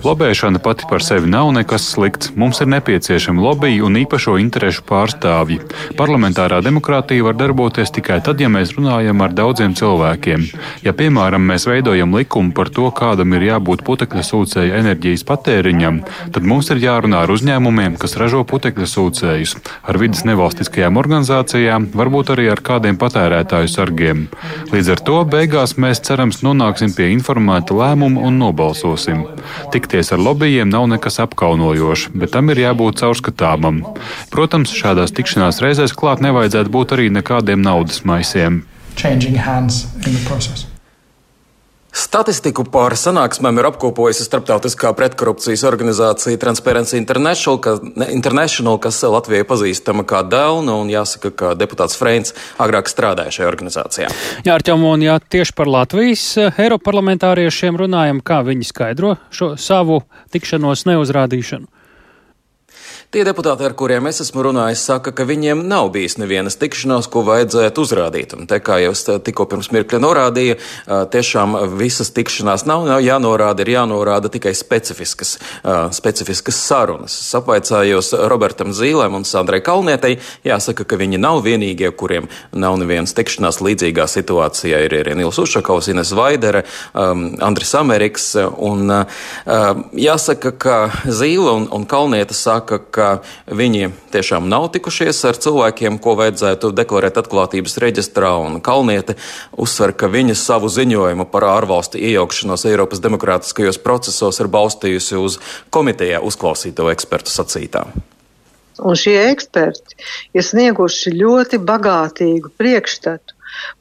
Lobēšana 0.00 0.62
pati 0.64 0.86
par 0.88 1.02
sevi 1.04 1.28
nav 1.28 1.50
nekas 1.52 1.84
slikts. 1.92 2.30
Mums 2.40 2.62
ir 2.64 2.70
nepieciešami 2.72 3.42
lobby 3.44 3.82
un 3.84 3.98
īpašo 4.00 4.38
interešu 4.40 4.86
pārstāvji. 4.88 5.58
Parlamentārā 5.98 6.62
demokrātija 6.64 7.26
var 7.26 7.36
darboties 7.36 7.92
tikai 7.92 8.22
tad, 8.24 8.40
ja 8.40 8.48
mēs 8.48 8.72
runājam 8.78 9.20
ar 9.20 9.34
daudziem 9.36 9.74
cilvēkiem. 9.76 10.46
Ja, 10.86 10.94
piemēram, 10.96 11.44
mēs 11.50 11.68
veidojam 11.68 12.16
likumu 12.16 12.54
par 12.56 12.72
to, 12.72 12.88
kādam 12.96 13.36
ir 13.36 13.44
jābūt 13.50 13.84
putekļa 13.84 14.24
sūcēja 14.24 14.80
enerģijas 14.80 15.26
patēriņam, 15.28 16.00
tad 16.32 16.48
mums 16.48 16.72
ir 16.72 16.80
jārunā 16.80 17.26
ar 17.26 17.34
uzņēmumiem, 17.36 18.00
kas 18.00 18.16
ražo 18.16 18.40
putekļa 18.48 18.88
sūcējus, 18.88 19.58
ar 19.84 20.00
vidas 20.00 20.24
nevalstiskajām 20.24 20.96
organizācijām, 20.96 21.90
varbūt 21.92 22.32
arī 22.38 22.48
ar 22.56 22.64
kādiem 22.64 22.96
patērētāju 22.96 23.74
sargiem. 23.76 24.26
Līdz 24.72 24.94
ar 24.96 25.06
to 25.12 25.20
beigās 25.28 25.76
mēs 25.76 26.00
cerams 26.08 26.40
nonāksim 26.46 26.96
pie 26.96 27.17
informēta 27.18 27.76
lēmuma 27.76 28.24
un 28.28 28.38
nobalsosim. 28.40 29.26
Tikties 29.74 30.14
ar 30.14 30.22
lobbyiem 30.22 30.70
nav 30.70 30.88
nekas 30.94 31.20
apkaunojošs, 31.26 32.08
bet 32.14 32.34
tam 32.36 32.54
ir 32.54 32.62
jābūt 32.62 33.02
caurskatāmam. 33.02 33.82
Protams, 34.32 34.72
šādās 34.72 35.14
tikšanās 35.18 35.60
reizēs 35.64 35.96
klāt 35.98 36.24
nevajadzētu 36.24 36.74
būt 36.78 36.96
arī 36.96 37.12
nekādiem 37.18 37.62
naudas 37.66 38.04
maisiem. 38.08 38.64
Changing 38.96 39.38
hands 39.38 39.86
in 40.06 40.12
the 40.14 40.24
process. 40.26 40.66
Statistiku 41.88 42.66
par 42.68 42.92
sanāksmēm 43.00 43.58
ir 43.62 43.66
apkopojusi 43.70 44.26
starptautiskā 44.26 44.90
pretkorupcijas 44.96 45.64
organizācija 45.64 46.40
Transparency 46.40 46.98
International, 47.00 47.56
ka, 47.64 47.78
International 48.12 48.76
kas 48.82 49.00
Latvijai 49.08 49.46
pazīstama 49.48 50.04
kā 50.08 50.20
Dēlna, 50.28 50.76
un 50.82 50.92
jāsaka, 50.92 51.32
ka 51.32 51.54
deputāts 51.56 51.96
Freins 51.96 52.36
agrāk 52.60 52.92
strādāja 52.92 53.32
šajā 53.38 53.48
organizācijā. 53.48 54.10
Jā, 54.44 54.58
Arķom, 54.58 54.84
un 54.84 55.06
jā, 55.08 55.16
tieši 55.32 55.56
par 55.56 55.72
Latvijas 55.72 56.26
eh, 56.36 56.60
Eiroparlamentāriešiem 56.66 57.80
runājam, 57.80 58.20
kā 58.20 58.42
viņi 58.44 58.68
skaidro 58.68 59.16
šo 59.32 59.54
savu 59.56 60.02
tikšanos 60.34 60.84
neuzrādīšanu. 60.90 61.77
Tie 63.08 63.22
deputāti, 63.24 63.64
ar 63.64 63.72
kuriem 63.72 64.04
es 64.10 64.18
esmu 64.20 64.42
runājis, 64.44 64.82
saka, 64.84 65.14
ka 65.16 65.24
viņiem 65.24 65.62
nav 65.64 65.86
bijis 65.94 66.18
nevienas 66.20 66.58
tikšanās, 66.60 67.06
ko 67.08 67.22
vajadzētu 67.24 67.80
uzrādīt. 67.80 68.34
Un 68.36 68.44
te, 68.44 68.58
kā 68.60 68.76
jau 68.82 68.90
es 68.92 69.00
tikko 69.24 69.46
pirms 69.48 69.70
mirkļa 69.72 70.00
norādīju, 70.04 70.56
tiešām 71.14 71.56
visas 71.80 72.12
tikšanās 72.12 72.66
nav, 72.68 72.84
nav 72.84 73.00
jānorāda, 73.00 73.64
ir 73.64 73.70
jānorāda 73.78 74.28
tikai 74.34 74.52
specifiskas, 74.52 75.38
specifiskas 75.96 76.58
sarunas. 76.60 77.14
Es 77.22 77.38
apvaicājos 77.38 78.12
Robertam 78.28 78.74
Zīlēm 78.76 79.16
un 79.16 79.24
Sandrai 79.24 79.62
Kalnietei, 79.64 80.18
jāsaka, 80.44 80.84
ka 80.84 81.00
viņi 81.00 81.22
nav 81.24 81.40
vienīgie, 81.48 81.88
kuriem 81.96 82.28
nav 82.52 82.76
nevienas 82.84 83.16
tikšanās 83.16 83.62
līdzīgā 83.64 84.04
situācijā. 84.04 84.82
Ir 84.84 84.98
arī 85.00 85.16
Nils 85.22 85.40
Ušakovs, 85.40 85.88
Ines 85.94 86.12
Vaidere, 86.12 86.66
um, 86.92 87.30
Andris 87.40 87.72
Ameriks. 87.80 88.34
Un, 88.36 88.84
uh, 88.92 89.82
jāsaka, 89.96 90.52
ka 90.60 90.78
Zīle 91.08 91.56
un, 91.56 91.70
un 91.72 91.88
Kalnieta 91.88 92.36
saka, 92.36 92.82
ka 92.84 92.97
viņi 93.46 93.92
tiešām 94.12 94.48
nav 94.50 94.68
tikušies 94.74 95.20
ar 95.28 95.38
cilvēkiem, 95.40 95.98
ko 96.02 96.16
vajadzētu 96.18 96.72
deklarēt 96.76 97.20
atklātības 97.22 97.78
reģistrā, 97.82 98.34
un 98.42 98.60
Kalniete 98.64 99.16
uzsver, 99.56 99.94
ka 99.96 100.10
viņa 100.12 100.36
savu 100.38 100.70
ziņojumu 100.72 101.28
par 101.32 101.46
ārvalstu 101.48 102.00
iejaukšanos 102.00 102.66
Eiropas 102.68 103.02
demokrātiskajos 103.04 103.80
procesos 103.84 104.40
ir 104.42 104.50
balstījusi 104.52 105.18
uz 105.20 105.38
komitejā 105.74 106.22
uzklausīto 106.24 106.90
ekspertu 106.92 107.34
sacītā. 107.34 107.86
Un 108.78 108.94
šie 108.98 109.16
eksperti 109.32 109.96
ir 110.38 110.44
snieguši 110.46 111.14
ļoti 111.18 111.58
bagātīgu 111.66 112.52
priekšstatu 112.60 113.34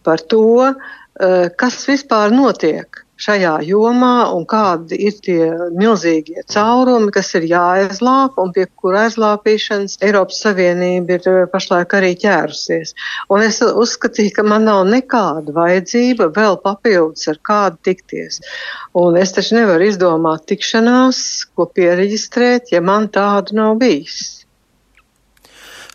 par 0.04 0.24
to, 0.32 0.74
eh, 0.74 1.50
kas 1.58 1.86
vispār 1.86 2.34
notiek 2.34 3.04
šajā 3.22 3.54
jomā 3.68 4.30
un 4.36 4.46
kādi 4.50 4.98
ir 5.08 5.18
tie 5.26 5.50
milzīgie 5.78 6.44
caurumi, 6.54 7.12
kas 7.16 7.34
ir 7.40 7.48
jāaizlāp 7.50 8.38
un 8.42 8.54
pie 8.56 8.68
kura 8.80 9.06
aizlāpīšanas 9.08 9.98
Eiropas 10.06 10.42
Savienība 10.46 11.18
ir 11.18 11.30
eh, 11.32 11.40
pašlaik 11.52 11.98
arī 11.98 12.14
ķērusies. 12.22 12.94
Un 13.34 13.46
es 13.48 13.60
uzskatīju, 13.66 14.36
ka 14.38 14.48
man 14.48 14.68
nav 14.70 14.86
nekāda 14.90 15.56
vajadzība 15.56 16.32
vēl 16.38 16.60
papildus 16.64 17.28
ar 17.32 17.42
kādu 17.50 17.82
tikties. 17.90 18.42
Un 18.98 19.18
es 19.20 19.34
taču 19.36 19.58
nevaru 19.58 19.90
izdomāt 19.90 20.48
tikšanās, 20.50 21.20
ko 21.58 21.70
pieregistrēt, 21.74 22.74
ja 22.76 22.84
man 22.86 23.10
tādu 23.14 23.58
nav 23.58 23.78
bijis. 23.82 24.47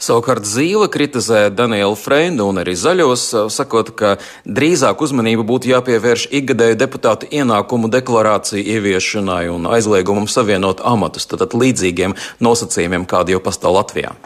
Savukārt 0.02 0.42
Zīle 0.48 0.88
kritizē 0.90 1.44
Danielu 1.54 1.94
Freindu 1.94 2.48
un 2.50 2.58
arī 2.58 2.74
zaļos, 2.74 3.28
sakot, 3.54 3.92
ka 3.94 4.16
drīzāk 4.42 5.04
uzmanība 5.06 5.46
būtu 5.46 5.70
jāpievērš 5.70 6.26
ikgadēju 6.40 6.80
deputātu 6.80 7.30
ienākumu 7.30 7.92
deklarāciju 7.92 8.66
ieviešanai 8.74 9.46
un 9.54 9.70
aizliegumam 9.70 10.26
savienot 10.26 10.82
amatus, 10.82 11.30
tātad 11.30 11.54
līdzīgiem 11.54 12.18
nosacījumiem, 12.42 13.06
kādi 13.06 13.36
jau 13.36 13.44
pastāv 13.46 13.78
Latvijā. 13.78 14.16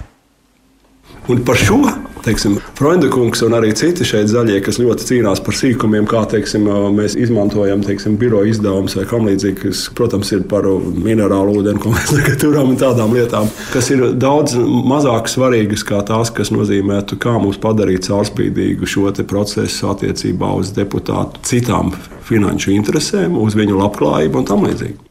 Un 1.27 1.41
par 1.47 1.59
šo 1.59 1.81
teiksim, 2.27 2.57
Freunde 2.75 3.09
kungs 3.13 3.43
un 3.47 3.55
arī 3.55 3.71
citi 3.79 4.05
šeit 4.07 4.29
zaļie, 4.31 4.59
kas 4.65 4.81
ļoti 4.83 5.07
cīnās 5.09 5.43
par 5.47 5.57
sīkumiem, 5.59 6.09
kā 6.11 6.25
teiksim, 6.31 6.67
mēs 6.97 7.15
izmantojam 7.19 7.85
teiksim, 7.87 8.17
biroja 8.21 8.51
izdevumus 8.51 8.97
vai 8.99 9.07
kam 9.11 9.29
līdzīgi, 9.29 9.57
kas, 9.63 9.85
protams, 9.97 10.33
ir 10.35 10.43
par 10.51 10.67
minerālu 10.67 11.61
ūdeni, 11.61 11.83
ko 11.83 11.95
mēs 11.95 12.11
tagad 12.17 12.41
turam 12.43 12.73
un 12.75 12.81
tādām 12.81 13.15
lietām, 13.17 13.51
kas 13.73 13.91
ir 13.95 14.09
daudz 14.19 14.57
mazāk 14.59 15.31
svarīgas 15.31 15.87
kā 15.87 16.03
tās, 16.07 16.35
kas 16.35 16.51
nozīmētu, 16.55 17.21
kā 17.23 17.37
mums 17.39 17.61
padarīt 17.63 18.11
caurspīdīgu 18.11 18.91
šo 18.91 19.07
procesu 19.27 19.93
attiecībā 19.93 20.51
uz 20.59 20.75
deputātu 20.75 21.43
citām 21.47 21.95
finanšu 22.27 22.75
interesēm, 22.75 23.39
uz 23.39 23.55
viņu 23.59 23.79
labklājību 23.79 24.43
un 24.43 24.49
tam 24.51 24.67
līdzīgi. 24.67 25.06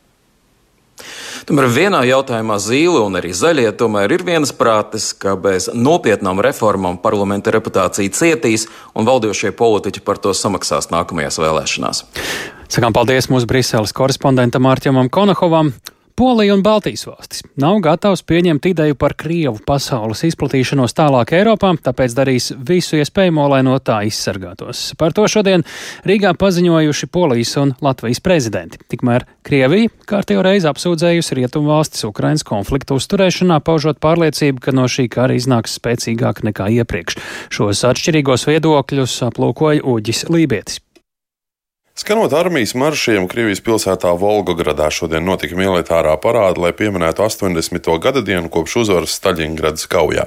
Tomēr 1.46 1.68
vienā 1.70 2.00
jautājumā 2.10 2.56
zīle 2.58 3.04
un 3.06 3.20
arī 3.20 3.30
zaļie 3.38 3.68
tomēr 3.78 4.16
ir 4.16 4.24
viensprātis, 4.26 5.12
ka 5.14 5.36
bez 5.38 5.68
nopietnām 5.70 6.42
reformām 6.42 6.98
parlamenta 7.04 7.54
reputācija 7.54 8.10
cietīs 8.18 8.66
un 8.98 9.06
valdījošie 9.06 9.52
politiķi 9.54 10.02
par 10.08 10.18
to 10.18 10.34
samaksās 10.34 10.90
nākamajās 10.90 11.38
vēlēšanās. 11.44 12.02
Sakām 12.66 12.98
paldies 12.98 13.30
mūsu 13.30 13.46
Briseles 13.46 13.94
korespondentam 13.94 14.66
Mārķamam 14.66 15.12
Konahovam. 15.14 15.70
Polija 16.16 16.54
un 16.54 16.62
Baltijas 16.64 17.02
valstis 17.10 17.42
nav 17.60 17.82
gatavs 17.84 18.22
pieņemt 18.24 18.70
ideju 18.70 18.96
par 18.96 19.18
Krievu 19.20 19.60
pasaules 19.68 20.22
izplatīšanos 20.24 20.96
tālāk 20.96 21.34
Eiropā, 21.36 21.74
tāpēc 21.84 22.16
darīs 22.16 22.54
visu 22.70 22.96
iespējamo, 23.02 23.50
lai 23.52 23.60
no 23.68 23.74
tā 23.84 23.98
izsargātos. 24.08 24.86
Par 24.96 25.12
to 25.12 25.26
šodien 25.28 25.66
Rīgā 26.08 26.32
paziņojuši 26.40 27.10
Polijas 27.12 27.52
un 27.60 27.76
Latvijas 27.84 28.24
prezidenti. 28.24 28.80
Tikmēr 28.96 29.28
Krievija 29.44 29.92
kārtējo 30.08 30.48
reizi 30.48 30.72
apsūdzējusi 30.72 31.40
Rietumvalstis 31.42 32.08
Ukrainas 32.08 32.48
konfliktu 32.48 32.96
uzturēšanā, 32.96 33.60
paužot 33.60 34.00
pārliecību, 34.00 34.64
ka 34.64 34.72
no 34.72 34.88
šī 34.88 35.10
kara 35.12 35.36
iznāks 35.36 35.76
spēcīgāk 35.82 36.46
nekā 36.48 36.72
iepriekš. 36.80 37.20
Šos 37.52 37.84
atšķirīgos 37.92 38.48
viedokļus 38.48 39.20
aplūkoja 39.34 39.84
Uģis 39.84 40.30
Lībietis. 40.32 40.80
Skanot 41.96 42.34
armijas 42.36 42.74
maršiem, 42.76 43.24
Krievijas 43.32 43.62
pilsētā 43.64 44.10
Volgogradā 44.20 44.90
šodien 44.92 45.24
notika 45.24 45.56
militārā 45.56 46.18
parāda, 46.20 46.60
lai 46.66 46.74
pieminētu 46.76 47.24
80. 47.24 47.88
gada 48.04 48.20
dienu 48.20 48.52
kopš 48.52 48.74
uzvaras 48.82 49.14
Staļingradas 49.16 49.88
kaujā. 49.88 50.26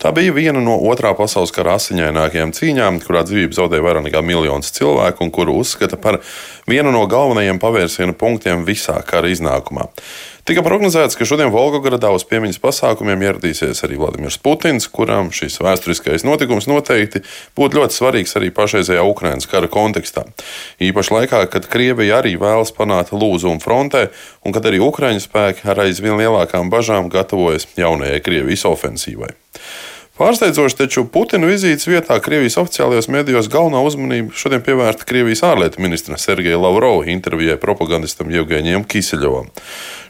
Tā 0.00 0.14
bija 0.16 0.32
viena 0.32 0.62
no 0.64 0.78
otrā 0.88 1.12
pasaules 1.18 1.52
kara 1.52 1.76
asiņainākajām 1.76 2.56
cīņām, 2.56 3.02
kurā 3.04 3.26
dzīvību 3.28 3.58
zaudēja 3.60 3.84
vairāk 3.84 4.08
nekā 4.08 4.24
miljons 4.24 4.72
cilvēku 4.72 5.26
un 5.26 5.34
kuru 5.36 5.58
uzskata 5.60 6.00
par 6.00 6.22
vienu 6.64 6.96
no 6.96 7.04
galvenajiem 7.04 7.60
pavērsienu 7.60 8.16
punktiem 8.16 8.64
visā 8.64 8.96
kara 9.04 9.28
iznākumā. 9.36 9.90
Tika 10.42 10.58
prognozēts, 10.66 11.14
ka 11.14 11.22
šodien 11.22 11.52
Volgogradā 11.54 12.08
uz 12.10 12.24
piemiņas 12.26 12.56
pasākumiem 12.58 13.20
ieradīsies 13.22 13.84
arī 13.86 13.94
Vladimirs 14.00 14.40
Putins, 14.42 14.88
kuram 14.90 15.28
šis 15.30 15.60
vēsturiskais 15.62 16.24
notikums 16.26 16.66
noteikti 16.66 17.20
būtu 17.54 17.78
ļoti 17.78 17.94
svarīgs 17.94 18.34
arī 18.40 18.48
pašreizējā 18.56 19.04
Ukrainas 19.06 19.46
kara 19.46 19.70
kontekstā. 19.70 20.24
Īpaši 20.82 21.14
laikā, 21.14 21.44
kad 21.52 21.70
Krievija 21.70 22.18
arī 22.18 22.34
vēlas 22.42 22.74
panākt 22.74 23.14
lūzumu 23.14 23.62
frontē, 23.62 24.08
un 24.42 24.56
kad 24.56 24.66
arī 24.66 24.82
Ukraiņu 24.82 25.22
spēki 25.22 25.70
ar 25.70 25.84
aizvien 25.86 26.18
lielākām 26.18 26.74
bažām 26.74 27.06
gatavojas 27.12 27.70
jaunajai 27.78 28.18
Krievijas 28.26 28.66
ofensīvai. 28.66 29.30
Pārsteidzoši, 30.22 30.76
taču 30.78 31.02
Putina 31.10 31.48
vizītes 31.50 31.88
vietā 31.90 32.14
Krievijas 32.22 32.54
oficiālajos 32.60 33.08
medijos 33.10 33.48
galvenā 33.50 33.80
uzmanība 33.82 34.36
šodien 34.38 34.60
pievērsta 34.62 35.02
Krievijas 35.08 35.42
ārlietu 35.48 35.82
ministra 35.82 36.14
Sergeja 36.14 36.60
Lavrova 36.62 37.08
intervijai 37.10 37.56
propagandistam 37.58 38.30
Jevgeņiem 38.30 38.84
Kiseļovam. 38.86 39.48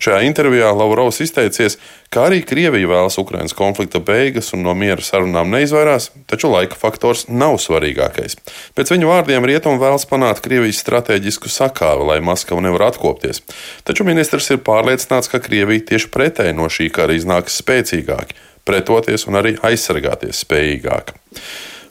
Šajā 0.05 0.18
intervijā 0.27 0.68
Lavrovs 0.77 1.22
izteicies, 1.25 1.79
ka 2.12 2.27
arī 2.29 2.42
Krievija 2.44 2.90
vēlas 2.90 3.16
Ukrainas 3.22 3.57
konflikta 3.57 4.03
beigas 4.05 4.53
un 4.53 4.66
no 4.66 4.77
miera 4.77 5.01
sarunām 5.01 5.48
neizvairās, 5.55 6.11
taču 6.29 6.53
laika 6.53 6.77
faktors 6.77 7.25
nav 7.33 7.57
svarīgākais. 7.64 8.37
Pēc 8.77 8.92
viņa 8.92 9.09
vārdiem 9.14 9.48
Rietumi 9.48 9.81
vēlas 9.81 10.05
panākt 10.12 10.44
Krievijas 10.44 10.85
stratēģisku 10.85 11.48
sakāvi, 11.48 12.11
lai 12.12 12.20
Maskava 12.20 12.61
nevar 12.61 12.90
atkopties. 12.90 13.40
Taču 13.88 14.05
ministrs 14.05 14.53
ir 14.53 14.61
pārliecināts, 14.61 15.33
ka 15.33 15.40
Krievija 15.40 15.88
tieši 15.94 16.12
pretēji 16.12 16.61
no 16.61 16.68
šī 16.68 16.92
kara 16.92 17.16
iznāks 17.16 17.62
spēcīgāki 17.64 18.52
pretoties 18.68 19.27
un 19.29 19.40
arī 19.40 19.57
aizsargāties 19.66 20.44
spējīgāk. 20.44 21.14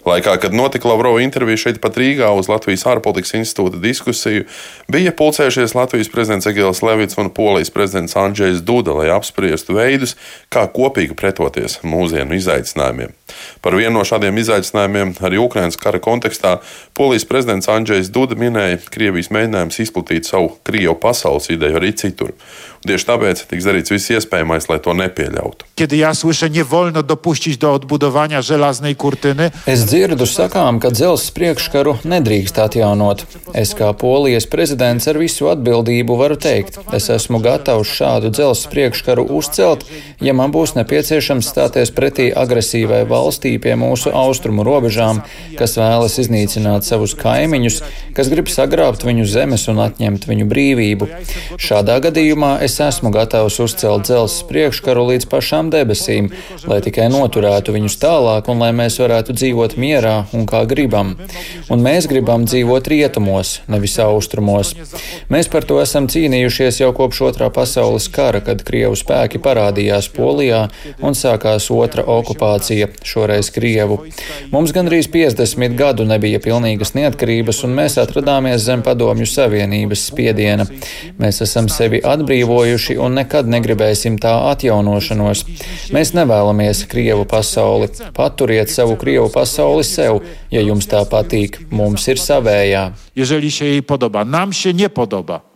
Laikā, 0.02 0.34
kad 0.42 0.54
notika 0.54 0.90
Lavrova 0.90 1.22
intervija 1.22 1.60
šeit 1.62 1.78
pat 1.82 1.98
Rīgā 2.02 2.32
uz 2.34 2.48
Latvijas 2.50 2.88
ārpolitikas 2.90 3.36
institūta 3.38 3.78
diskusiju, 3.84 4.48
bija 4.90 5.14
pulcējušies 5.14 5.76
Latvijas 5.78 6.10
prezidents 6.10 6.50
Egils 6.50 6.82
Levits 6.82 7.20
un 7.22 7.30
Polijas 7.30 7.70
prezidents 7.70 8.18
Andrzejs 8.18 8.64
Duda, 8.66 8.96
lai 8.98 9.12
apspriestu 9.14 9.78
veidus, 9.78 10.16
kā 10.50 10.66
kopīgi 10.74 11.18
pretoties 11.18 11.78
mūsdienu 11.86 12.40
izaicinājumiem. 12.40 13.14
Par 13.62 13.78
vienu 13.78 14.00
no 14.00 14.06
šādiem 14.08 14.40
izaicinājumiem 14.42 15.16
arī 15.22 15.42
Ukrainas 15.42 15.80
kara 15.80 16.02
kontekstā 16.02 16.58
Polijas 16.98 17.28
prezidents 17.30 17.70
Andrzejs 17.72 18.12
Duda 18.14 18.38
minēja 18.40 18.82
Krievijas 18.92 19.32
mēģinājumus 19.34 19.80
izplatīt 19.86 20.30
savu 20.30 20.56
Krievu 20.68 20.98
pasaules 21.02 21.50
ideju 21.54 21.80
arī 21.82 21.94
citur. 21.98 22.36
Tieši 22.82 23.06
tāpēc 23.06 23.44
tiks 23.46 23.66
darīts 23.68 23.94
viss 23.94 24.10
iespējamais, 24.10 24.66
lai 24.66 24.80
to 24.82 24.96
nepieļautu. 24.98 25.68
Es 29.70 29.84
dzirdu 29.86 30.26
sakām, 30.26 30.80
ka 30.82 30.90
dzelzs 30.90 31.30
priekškaru 31.36 32.00
nedrīkst 32.10 32.58
atjaunot. 32.64 33.28
Es 33.54 33.76
kā 33.78 33.92
polijas 33.94 34.50
prezidents 34.50 35.06
ar 35.12 35.22
visu 35.22 35.52
atbildību 35.52 36.18
varu 36.18 36.40
teikt, 36.42 36.80
es 36.98 37.12
esmu 37.14 37.44
gatavs 37.46 37.94
šādu 38.00 38.34
dzelzs 38.34 38.66
priekškaru 38.74 39.28
uzcelt, 39.30 39.86
ja 40.18 40.34
man 40.34 40.50
būs 40.50 40.74
nepieciešams 40.80 41.54
stāties 41.54 41.94
pretī 41.94 42.32
agresīvai 42.34 43.04
valstī 43.22 43.54
pie 43.62 43.78
mūsu 43.78 44.10
austrumu 44.10 44.66
robežām, 44.66 45.22
kas 45.62 45.78
vēlas 45.78 46.18
iznīcināt 46.26 46.90
savus 46.90 47.14
kaimiņus, 47.22 47.82
kas 48.18 48.34
grib 48.34 48.50
sagrābt 48.50 49.06
viņu 49.06 49.30
zemes 49.30 49.70
un 49.70 49.86
atņemt 49.86 50.26
viņu 50.26 50.50
brīvību. 50.50 51.10
Šādā 51.62 52.02
gadījumā 52.10 52.58
es 52.66 52.72
es 52.72 52.80
esmu 52.80 53.10
gatavs 53.12 53.58
uzcelt 53.60 54.06
dzelzs 54.08 54.46
priekškaru 54.48 55.04
līdz 55.10 55.26
pašām 55.32 55.70
debesīm, 55.74 56.30
lai 56.70 56.80
tikai 56.84 57.10
noturētu 57.12 57.74
viņus 57.76 57.98
tālāk 58.00 58.48
un 58.52 58.64
lai 58.64 58.70
mēs 58.76 58.96
varētu 59.02 59.36
dzīvot 59.36 59.76
mierā 59.82 60.14
un 60.38 60.46
kā 60.48 60.62
gribam. 60.70 61.18
Un 61.74 61.84
mēs 61.84 62.08
gribam 62.08 62.46
dzīvot 62.48 62.88
rietumos, 62.94 63.58
nevis 63.72 63.98
austrumos. 64.00 64.72
Mēs 65.34 65.52
par 65.52 65.68
to 65.68 65.82
esam 65.84 66.08
cīnījušies 66.12 66.80
jau 66.84 66.94
kopš 66.96 67.24
otrā 67.32 67.52
pasaules 67.52 68.08
kara, 68.14 68.40
kad 68.46 68.64
Krievu 68.68 68.96
spēki 69.00 69.42
parādījās 69.44 70.08
Polijā 70.16 70.64
un 71.04 71.18
sākās 71.18 71.68
otra 71.76 72.08
okupācija, 72.08 72.88
šoreiz 73.12 73.50
Krievu. 73.54 73.98
Mums 74.52 74.74
gandrīz 74.76 75.10
50 75.12 75.76
gadu 75.80 76.06
nebija 76.08 76.40
pilnīgas 76.44 76.96
neatkarības, 76.96 77.62
un 77.68 77.76
mēs 77.78 77.98
atradāmies 78.02 78.64
zem 78.64 78.84
padomju 78.86 79.28
savienības 79.30 80.06
spiediena. 80.12 80.68
Mēs 81.22 81.42
esam 81.46 81.70
sevi 81.72 82.02
atbrīvojuši 82.14 82.98
un 83.02 83.20
nekad 83.20 83.52
negribēsim 83.52 84.18
tā 84.22 84.34
atjaunošanos. 84.54 85.46
Mēs 85.96 86.16
nevēlamies 86.18 86.86
Krievu 86.92 87.28
pasauli. 87.30 87.92
Paturiet 88.18 88.72
savu 88.72 88.98
Krievu 89.02 89.30
pasauli 89.34 89.86
sev, 89.88 90.24
ja 90.54 90.64
jums 90.64 90.90
tā 90.92 91.04
patīk. 91.10 91.62
Mums 91.72 92.08
ir 92.12 92.22
savējā. 92.22 92.92
Jeżeli 93.16 93.52
się 93.52 93.66
jej 93.66 93.84
podoba, 93.84 94.26
nam 94.26 94.54
się 94.54 94.74
nie 94.74 94.90
podoba. 94.90 95.51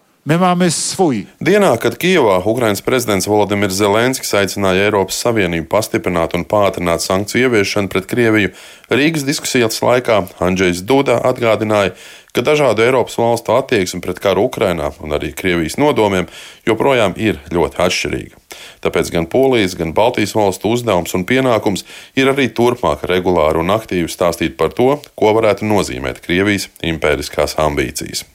Dienā, 1.38 1.76
kad 1.78 2.00
Kijavā 2.02 2.40
Ukrainas 2.50 2.80
prezidents 2.82 3.28
Volodimirs 3.30 3.76
Zelenskis 3.78 4.34
aicināja 4.34 4.88
Eiropas 4.88 5.20
Savienību 5.22 5.68
pastiprināt 5.70 6.34
un 6.34 6.48
pātrināt 6.50 7.06
sankciju 7.06 7.46
ieviešanu 7.46 7.92
pret 7.94 8.08
Krieviju, 8.10 8.50
Rīgas 8.90 9.28
diskusijas 9.28 9.78
laikā 9.86 10.24
Andrzejs 10.42 10.82
Duda 10.82 11.20
atgādināja, 11.30 11.94
ka 12.34 12.42
dažādu 12.42 12.82
Eiropas 12.88 13.20
valstu 13.22 13.54
attieksme 13.54 14.02
pret 14.02 14.18
karu 14.18 14.50
Ukrainā 14.50 14.90
un 15.06 15.14
arī 15.14 15.30
Krievijas 15.30 15.78
nodomiem 15.78 16.26
joprojām 16.66 17.14
ir 17.22 17.38
ļoti 17.54 17.84
atšķirīga. 17.86 18.46
Tāpēc 18.82 19.14
gan 19.14 19.30
Polijas, 19.30 19.78
gan 19.78 19.94
Baltijas 19.94 20.34
valstu 20.34 20.74
uzdevums 20.74 21.14
un 21.14 21.30
pienākums 21.30 21.86
ir 22.18 22.34
arī 22.34 22.50
turpmāk 22.50 23.06
regulāri 23.14 23.62
un 23.62 23.70
aktīvi 23.78 24.10
stāstīt 24.10 24.58
par 24.58 24.74
to, 24.74 24.96
ko 25.14 25.38
varētu 25.38 25.70
nozīmēt 25.70 26.26
Krievijas 26.26 26.72
impēriskās 26.82 27.60
ambīcijas. 27.62 28.26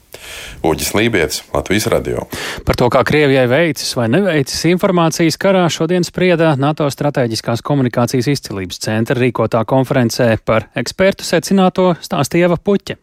Uģis 0.63 0.93
Lībijams, 0.97 1.43
Latvijas 1.53 1.87
radio. 1.91 2.25
Par 2.65 2.79
to, 2.79 2.89
kā 2.93 3.03
Krievijai 3.07 3.47
veicis 3.51 3.93
vai 3.97 4.07
neveicis 4.13 4.65
informācijas 4.71 5.39
karā, 5.41 5.65
šodien 5.69 6.05
sprieda 6.07 6.55
NATO 6.59 6.89
strateģiskās 6.91 7.63
komunikācijas 7.65 8.31
izcilības 8.35 8.81
centra 8.85 9.19
rīkotā 9.19 9.63
konferencē 9.67 10.35
par 10.45 10.69
ekspertu 10.77 11.27
secināto 11.27 11.93
stāstīja 12.01 12.51
Eva 12.51 12.61
Puķa. 12.61 12.99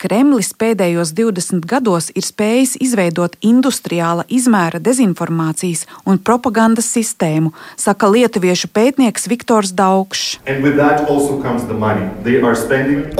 Kremlis 0.00 0.54
pēdējos 0.56 1.10
20 1.12 1.66
gados 1.68 2.06
ir 2.16 2.24
spējis 2.24 2.78
izveidot 2.80 3.34
industriāla 3.44 4.22
izmēra 4.32 4.78
dezinformācijas 4.80 5.82
un 6.08 6.16
propagandas 6.16 6.86
sistēmu, 6.94 7.50
saka 7.76 8.08
lietuviešu 8.08 8.70
pētnieks 8.72 9.28
Viktors 9.28 9.74
Daugšs. 9.76 10.38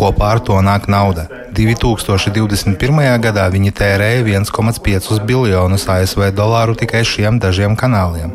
Kopā 0.00 0.30
ar 0.30 0.40
to 0.46 0.56
nāk 0.64 0.88
nauda. 0.88 1.26
2021. 1.52 3.02
gadā 3.26 3.44
viņi 3.52 3.74
tērēja 3.76 4.22
1,5 4.40 5.18
biljonus 5.28 5.84
ASV 5.84 6.30
dolāru 6.32 6.78
tikai 6.80 7.02
šiem 7.04 7.42
dažiem 7.44 7.76
kanāliem. 7.76 8.32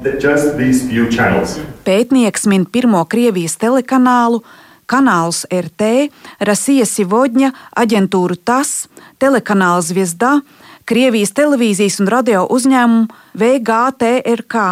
Pētnieks 1.89 2.45
min 2.53 2.69
pirmo 2.69 3.01
Krievijas 3.10 3.58
telekanālu, 3.58 4.43
kanālus 4.89 5.43
RT, 5.52 6.10
Rasija 6.45 6.86
Sivodņa, 6.89 7.52
aģentūru 7.78 8.38
TAS, 8.38 8.88
telekanāla 9.21 9.84
Zviezda, 9.86 10.39
Krievijas 10.86 11.34
televīzijas 11.34 11.98
un 12.04 12.12
radio 12.13 12.43
uzņēmumu 12.54 13.08
VGTRK. 13.41 14.65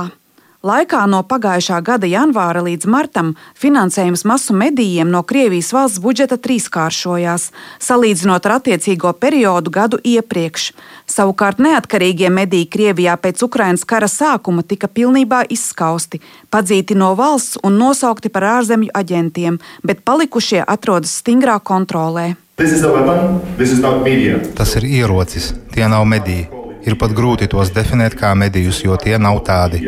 Laikā 0.63 1.01
no 1.11 1.17
pagājušā 1.27 1.81
gada 1.83 2.07
janvāra 2.07 2.61
līdz 2.63 2.87
martam 2.87 3.33
finansējums 3.59 4.21
masu 4.23 4.53
medijiem 4.55 5.09
no 5.11 5.19
Krievijas 5.27 5.73
valsts 5.75 5.99
budžeta 5.99 6.37
trīskāršojās, 6.39 7.49
salīdzinot 7.83 8.47
ar 8.47 8.53
attiecīgo 8.61 9.11
periodu 9.19 9.73
gadu 9.75 9.99
iepriekš. 9.99 10.69
Savukārt 11.03 11.59
neatkarīgie 11.59 12.31
mediji 12.31 12.69
Krievijā 12.77 13.17
pēc 13.19 13.43
Ukrainas 13.43 13.83
kara 13.83 14.07
sākuma 14.07 14.63
tika 14.63 14.87
pilnībā 14.87 15.43
izskausti, 15.51 16.23
padzīti 16.47 16.95
no 16.95 17.11
valsts 17.19 17.59
un 17.59 17.75
nosaukti 17.83 18.31
par 18.31 18.47
ārzemju 18.53 18.95
aģentiem, 18.95 19.59
bet 19.83 20.07
palikušie 20.07 20.63
atrodas 20.63 21.19
stingrā 21.19 21.59
kontrolē. 21.59 22.37
Tas 24.55 24.79
ir 24.79 24.91
ierocis, 24.95 25.55
tie 25.75 25.91
nav 25.91 26.07
mediji. 26.07 26.62
Ir 26.83 26.97
pat 26.99 27.13
grūti 27.15 27.47
tos 27.47 27.71
definēt 27.71 28.17
kā 28.19 28.33
medijus, 28.35 28.81
jo 28.83 28.97
tie 28.99 29.15
nav 29.21 29.39
tādi. 29.47 29.79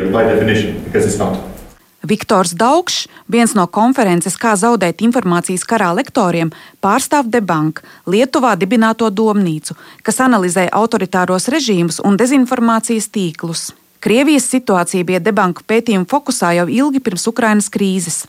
Viktors 2.05 2.53
Daugšs, 2.53 3.07
viens 3.27 3.55
no 3.57 3.65
konferences 3.67 4.37
Kā 4.37 4.53
zaudēt 4.59 5.01
informācijas 5.01 5.65
karā 5.65 5.89
lektoriem, 5.97 6.51
pārstāv 6.83 7.31
Debank, 7.33 7.81
Lietuvā 8.05 8.53
dibināto 8.61 9.09
domnīcu, 9.09 9.73
kas 10.05 10.21
analizē 10.21 10.67
autoritāros 10.69 11.49
režīmus 11.49 11.99
un 12.05 12.19
dezinformācijas 12.21 13.09
tīklus. 13.09 13.71
Krievijas 14.05 14.45
situācija 14.53 15.03
bija 15.07 15.19
Debanka 15.19 15.65
pētījuma 15.65 16.05
fokusā 16.05 16.53
jau 16.59 16.67
ilgi 16.69 17.01
pirms 17.01 17.25
Ukrainas 17.31 17.71
krīzes. 17.73 18.25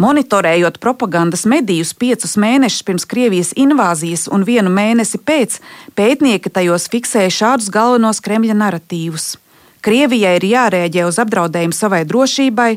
Monitorējot 0.00 0.78
propagandas 0.80 1.44
medijus 1.44 1.92
piecus 1.92 2.38
mēnešus 2.40 2.84
pirms 2.88 3.04
Krievijas 3.04 3.52
invāzijas 3.60 4.24
un 4.32 4.46
vienu 4.48 4.72
mēnesi 4.72 5.20
pēc, 5.20 5.58
pētnieki 5.92 6.48
tajos 6.48 6.88
fiksēja 6.88 7.34
šādus 7.36 7.68
galvenos 7.68 8.22
Kremļa 8.24 8.56
narratīvus. 8.56 9.36
Krievijai 9.84 10.38
ir 10.38 10.48
jārēģē 10.48 11.04
uz 11.04 11.20
apdraudējumu 11.20 11.76
savai 11.76 12.06
drošībai, 12.08 12.70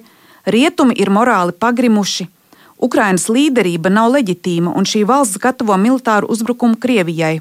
rietumi 0.52 0.98
ir 1.00 1.14
morāli 1.14 1.56
pagrimuši, 1.56 2.28
Ukrainas 2.78 3.30
līderība 3.32 3.90
nav 3.90 4.12
leģitīma 4.12 4.74
un 4.76 4.84
šī 4.84 5.06
valsts 5.08 5.40
gatavo 5.40 5.78
militāru 5.80 6.28
uzbrukumu 6.32 6.76
Krievijai. 6.76 7.40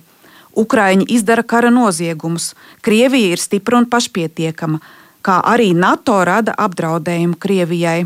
Ukraiņi 0.55 1.09
izdara 1.11 1.43
kara 1.43 1.71
noziegumus, 1.75 2.53
Krievija 2.81 3.35
ir 3.35 3.43
stipra 3.43 3.81
un 3.81 3.89
pašpietiekama, 3.91 4.79
kā 5.27 5.41
arī 5.43 5.73
NATO 5.75 6.21
rada 6.25 6.55
apdraudējumu 6.55 7.41
Krievijai. 7.43 8.05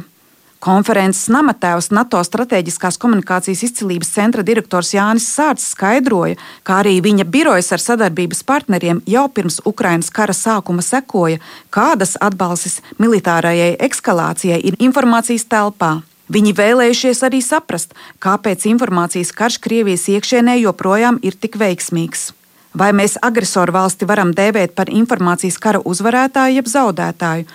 Konferences 0.58 1.28
namatēvs 1.30 1.92
NATO 1.94 2.18
strateģiskās 2.26 2.96
komunikācijas 2.98 3.60
izcilības 3.68 4.08
centra 4.10 4.42
direktors 4.42 4.90
Jānis 4.90 5.28
Sārts 5.30 5.68
skaidroja, 5.70 6.34
ka 6.66 6.80
arī 6.82 6.96
viņa 7.04 7.28
birojas 7.30 7.70
ar 7.76 7.82
sadarbības 7.84 8.42
partneriem 8.48 8.98
jau 9.06 9.28
pirms 9.30 9.60
Ukrainas 9.70 10.10
kara 10.10 10.34
sākuma 10.34 10.82
sekoja, 10.82 11.38
kādas 11.70 12.16
atbalstis 12.18 12.80
militārajai 12.98 13.76
eskalācijai 13.86 14.58
ir 14.58 14.80
informācijas 14.82 15.46
telpā. 15.46 16.00
Viņi 16.28 16.56
vēlējušies 16.58 17.22
arī 17.24 17.38
saprast, 17.40 17.94
kāpēc 18.18 18.66
informācijas 18.68 19.30
karš 19.32 19.62
Krievijas 19.62 20.10
iekšienē 20.10 20.58
joprojām 20.58 21.22
ir 21.22 21.38
tik 21.38 21.54
veiksmīgs. 21.56 22.32
Vai 22.74 22.90
mēs 22.92 23.14
agresoru 23.22 23.72
valsti 23.78 24.10
varam 24.10 24.34
dēvēt 24.34 24.74
par 24.74 24.90
informācijas 24.90 25.56
kara 25.62 25.80
uzvarētāju 25.86 26.58
jeb 26.58 26.68
zaudētāju? 26.68 27.46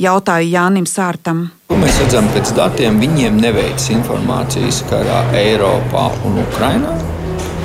Jautāju 0.00 0.50
Jānim 0.52 0.86
Sārtam. 0.88 1.48
Mēs 1.72 1.98
redzam, 2.02 2.28
ka 2.30 2.38
pēc 2.38 2.52
datiem 2.56 3.00
viņiem 3.02 3.40
neveic 3.42 3.88
informācijas 3.94 4.82
karā 4.90 5.22
Eiropā 5.36 6.10
un 6.28 6.38
Ukrainā. 6.44 6.94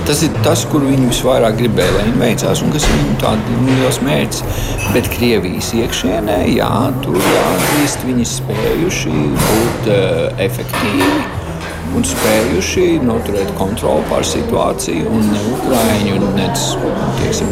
Tas 0.08 0.22
ir 0.24 0.32
tas, 0.40 0.62
kur 0.72 0.86
viņi 0.88 1.10
visvairāk 1.10 1.58
gribēja, 1.60 1.92
lai 1.98 2.04
viņi 2.08 2.22
veicās, 2.22 2.62
un 2.64 2.72
kas 2.72 2.86
ir 2.88 2.94
viņu 2.96 3.16
tāds 3.20 3.50
liels 3.68 3.98
mērķis. 4.08 4.62
Bet 4.96 5.10
Krievijas 5.12 5.74
iekšienē, 5.76 6.38
jā, 6.54 6.70
tur 7.04 7.20
jāatzīst, 7.20 8.06
viņi 8.08 8.30
spējuši 8.32 9.18
būt 9.42 9.92
uh, 9.92 10.22
efektīvi 10.48 11.12
un 11.98 12.08
spējuši 12.08 12.88
noturēt 13.04 13.52
kontroli 13.60 14.08
pār 14.08 14.24
situāciju. 14.32 15.12
Un 15.12 15.28
ne 15.34 15.44
Ukrāņu, 15.58 16.18
ne 16.40 16.50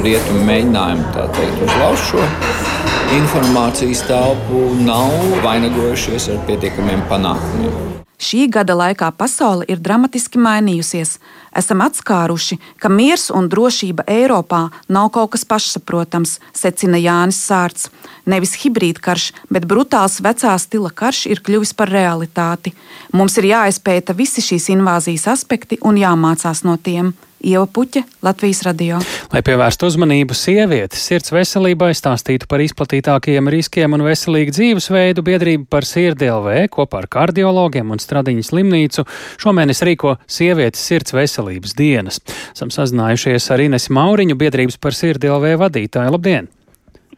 rietumu 0.07 0.47
mēģinājumu 0.47 1.11
teikt, 1.35 1.63
uzlauzt 1.67 2.11
šo 2.13 2.84
informācijas 3.13 4.01
telpu 4.07 4.61
nav 4.81 5.11
vainagojušies 5.43 6.29
ar 6.33 6.39
pietiekamiem 6.47 7.03
panākumiem. 7.09 7.75
Šī 8.15 8.45
gada 8.47 8.73
laikā 8.79 9.09
pasaule 9.19 9.65
ir 9.67 9.81
dramatiski 9.83 10.39
mainījusies. 10.39 11.17
Esam 11.55 11.83
atskāruši, 11.83 12.57
ka 12.79 12.89
miers 12.89 13.27
un 13.29 13.49
drošība 13.51 14.05
Eiropā 14.09 14.61
nav 14.87 15.09
kaut 15.15 15.33
kas 15.35 15.43
pašsaprotams, 15.45 16.37
secina 16.55 16.97
Jānis 16.97 17.41
Sārts. 17.43 17.89
Nevis 18.25 18.55
hibrīdkarš, 18.63 19.27
bet 19.51 19.67
brutāls 19.67 20.21
vecā 20.23 20.55
stila 20.57 20.89
karš 20.89 21.25
ir 21.35 21.43
kļuvis 21.43 21.75
par 21.75 21.91
realitāti. 21.91 22.73
Mums 23.13 23.35
ir 23.37 23.51
jāizpēta 23.51 24.15
visi 24.15 24.41
šīs 24.41 24.71
invāzijas 24.73 25.27
aspekti 25.35 25.77
un 25.83 25.99
jāmācās 25.99 26.63
no 26.63 26.79
tiem. 26.79 27.13
Ieva 27.43 27.65
Puķa, 27.67 28.01
Latvijas 28.23 28.61
radio. 28.63 28.97
Lai 29.33 29.41
pievērstu 29.45 29.89
uzmanību 29.89 30.35
sievietes 30.37 31.03
sirds 31.03 31.33
veselībai, 31.35 31.91
stāstītu 31.97 32.47
par 32.49 32.63
izplatītākajiem 32.63 33.51
riskiem 33.51 33.97
un 33.97 34.05
veselīgu 34.07 34.55
dzīvesveidu, 34.55 35.23
biedrība 35.25 35.67
par 35.75 35.85
sirdi.lv 35.85 36.65
kopā 36.73 37.03
ar 37.03 37.09
kardiologiem 37.11 37.91
un 37.91 38.01
Stradiņas 38.01 38.53
slimnīcu 38.53 39.05
šomēnes 39.43 39.83
rīko 39.85 40.15
sievietes 40.31 40.83
sirds 40.87 41.15
veselības 41.15 41.75
dienas. 41.77 42.21
Esam 42.55 42.71
sazinājušies 42.73 43.51
ar 43.51 43.65
Ines 43.67 43.89
Mauriņu, 43.93 44.37
biedrības 44.39 44.79
par 44.79 44.95
sirdi.lv 44.95 45.57
vadītāju. 45.65 46.15
Labdien! 46.15 46.47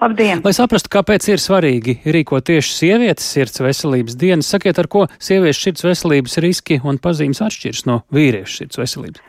Labdien! 0.01 0.41
Lai 0.45 0.53
saprastu, 0.53 0.91
kāpēc 0.93 1.25
ir 1.31 1.41
svarīgi 1.41 1.99
rīkot 2.05 2.45
tieši 2.49 2.73
sievietes 2.73 3.29
sirds 3.33 3.61
veselības 3.63 4.17
dienas, 4.17 4.49
sakiet, 4.51 4.77
ar 4.77 4.89
ko 4.91 5.07
sieviešu 5.17 5.69
sirds 5.69 5.85
veselības 5.87 6.37
riski 6.45 6.77
un 6.85 6.99
pazīmes 7.01 7.41
atšķiras 7.41 7.87
no 7.89 8.03
vīriešu 8.13 8.59
sirds 8.59 8.81
veselības. 8.81 9.23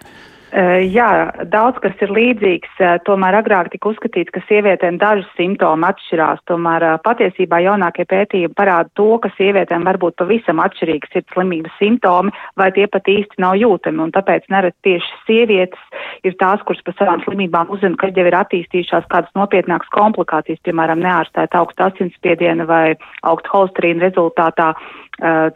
Eh, 0.49 0.87
jā, 0.89 1.29
daudz 1.53 1.77
kas 1.85 1.93
ir 2.01 2.09
līdzīgs. 2.09 2.79
Eh, 2.81 2.95
tomēr 3.05 3.37
agrāk 3.37 3.69
tika 3.69 3.91
uzskatīts, 3.91 4.33
ka 4.33 4.41
sievietēm 4.49 4.97
daži 4.97 5.27
simptomi 5.37 5.85
atšķirās. 5.85 6.41
Tomēr 6.49 6.87
eh, 6.87 6.95
patiesībā 7.05 7.59
jaunākie 7.61 8.07
pētījumi 8.09 8.57
parāda 8.57 8.89
to, 8.97 9.11
ka 9.21 9.29
sievietēm 9.37 9.85
var 9.85 9.99
būt 10.01 10.17
pavisam 10.17 10.63
atšķirīgi 10.65 11.11
sirds 11.13 11.35
slimības 11.37 11.75
simptomi, 11.77 12.33
vai 12.57 12.71
tie 12.73 12.87
pat 12.89 13.11
īsti 13.13 13.43
nav 13.45 13.59
jūtami. 13.61 14.01
Un 14.07 14.15
tāpēc 14.17 14.49
nerad 14.49 14.77
tieši 14.89 15.21
sievietes 15.27 16.01
ir 16.25 16.39
tās, 16.41 16.65
kuras 16.65 16.81
par 16.87 16.97
savām 16.97 17.21
slimībām 17.27 17.69
uzzina, 17.69 18.01
kad 18.01 18.17
jau 18.17 18.25
ir 18.25 18.39
attīstījušās 18.41 19.11
kādas 19.13 19.37
nopietnākas 19.37 19.93
komplikācijas, 19.93 20.65
piemēram, 20.65 21.05
neārstēt 21.05 21.61
augstu 21.61 21.91
asinsspiedienu 21.91 22.65
vai 22.73 22.97
augstu 23.21 23.53
holesterīnu 23.53 24.07
rezultātā 24.07 24.73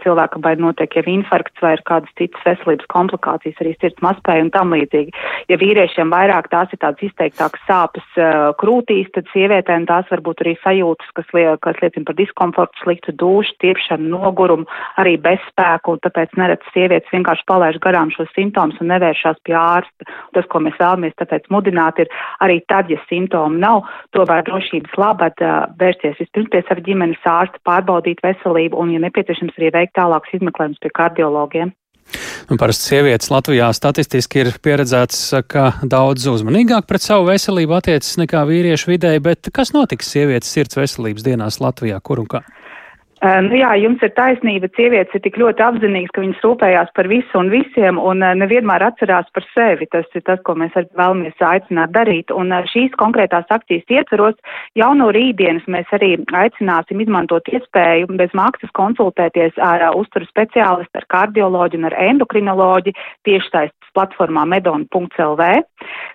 cilvēkam 0.03 0.43
vai 0.45 0.55
notiek 0.61 0.97
jau 0.97 1.05
infarkts 1.07 1.63
vai 1.63 1.75
ir 1.77 1.83
kādas 1.89 2.11
citas 2.19 2.43
veselības 2.47 2.89
komplikācijas, 2.93 3.59
arī 3.63 3.75
sirds 3.79 4.03
mazspēja 4.05 4.47
un 4.47 4.51
tam 4.55 4.75
līdzīgi. 4.75 5.15
Ja 5.51 5.59
vīriešiem 5.61 6.11
vairāk 6.13 6.51
tās 6.53 6.73
ir 6.75 6.81
tādas 6.83 7.05
izteiktākas 7.07 7.63
sāpes 7.69 8.19
krūtīs, 8.61 9.11
tad 9.15 9.31
sievietēm 9.33 9.87
tās 9.91 10.09
varbūt 10.13 10.43
arī 10.45 10.57
sajūtas, 10.63 11.13
kas, 11.17 11.29
lie, 11.37 11.47
kas 11.63 11.79
liecina 11.83 12.09
par 12.09 12.19
diskomfortu, 12.19 12.83
sliktu 12.83 13.15
dušu, 13.23 13.55
tiepšanu, 13.63 14.11
nogurumu, 14.17 14.67
arī 15.01 15.17
bezspēku, 15.23 15.97
un 15.97 16.03
tāpēc 16.07 16.35
neredz 16.41 16.67
sievietes 16.75 17.13
vienkārši 17.15 17.47
palaiž 17.51 17.79
garām 17.85 18.11
šos 18.15 18.31
simptomus 18.37 18.81
un 18.83 18.91
nevēršās 18.93 19.41
pie 19.47 19.57
ārsta. 19.59 20.09
Tas, 20.35 20.49
ko 20.51 20.63
mēs 20.65 20.79
vēlamies 20.81 21.17
tāpēc 21.21 21.49
mudināt, 21.53 22.03
ir 22.03 22.11
arī 22.43 22.61
tad, 22.71 22.91
ja 22.91 22.99
simptomi 23.09 23.61
nav, 23.63 23.85
to 24.17 24.27
var 24.29 24.45
drošības 24.47 24.99
labad 24.99 25.39
vērsties 25.81 26.19
vispirms 26.21 26.51
pie 26.53 26.63
sava 26.67 26.85
ģimenes 26.85 27.29
ārsta, 27.29 27.61
pārbaudīt 27.69 28.23
veselību 28.25 28.79
un, 28.81 28.95
ja 28.95 29.03
nepieciešams, 29.03 29.52
nepieciešams 29.53 29.59
arī 29.59 29.71
veikt 29.73 29.97
tālākus 29.97 30.35
izmeklējumus 30.35 30.81
pie 30.81 30.91
kardiologiem. 30.95 31.73
Un 32.51 32.59
parasti 32.59 32.91
sievietes 32.91 33.31
Latvijā 33.31 33.73
statistiski 33.73 34.43
ir 34.43 34.51
pieredzētas, 34.61 35.47
ka 35.49 35.73
daudz 35.83 36.27
uzmanīgāk 36.27 36.87
pret 36.87 37.01
savu 37.01 37.31
veselību 37.31 37.79
attiecas 37.79 38.19
nekā 38.19 38.45
vīriešu 38.45 38.91
vidēji, 38.91 39.23
bet 39.23 39.49
kas 39.55 39.73
notiks 39.73 40.11
sievietes 40.11 40.51
sirds 40.51 40.77
veselības 40.77 41.23
dienās 41.25 41.61
Latvijā, 41.61 42.01
kur 42.03 42.21
un 42.21 42.27
kā? 42.27 42.43
Nu 43.23 43.55
jā, 43.55 43.69
jums 43.79 44.01
ir 44.03 44.11
taisnība, 44.17 44.67
sievietes 44.75 45.15
ir 45.15 45.23
tik 45.23 45.37
ļoti 45.39 45.63
apzinīgas, 45.63 46.11
ka 46.11 46.25
viņas 46.25 46.41
rūpējās 46.43 46.89
par 46.97 47.07
visu 47.07 47.39
un 47.39 47.53
visiem 47.53 48.01
un 48.03 48.19
nevienmēr 48.19 48.83
atcerās 48.89 49.29
par 49.31 49.47
sevi. 49.53 49.87
Tas 49.93 50.09
ir 50.19 50.25
tas, 50.27 50.41
ko 50.43 50.57
mēs 50.59 50.75
vēlamies 50.75 51.45
aicināt 51.47 51.93
darīt. 51.95 52.35
Un 52.35 52.51
šīs 52.73 52.97
konkrētās 52.99 53.47
akcijas 53.55 53.87
ietveros 53.95 54.35
jau 54.75 54.91
no 54.99 55.13
rītdienas 55.15 55.69
mēs 55.71 55.93
arī 55.95 56.17
aicināsim 56.35 57.05
izmantot 57.05 57.47
iespēju 57.55 58.11
bez 58.19 58.35
maksas 58.35 58.75
konsultēties 58.75 59.55
ar 59.63 59.87
uzturu 59.95 60.27
speciālistu, 60.27 60.99
ar 60.99 61.07
kardioloģu 61.15 61.79
un 61.79 61.93
ar 61.93 61.99
endokrinoloģi 62.09 62.97
tiešsaistes 63.29 63.95
platformā 63.95 64.49
medon.lv. 64.49 65.49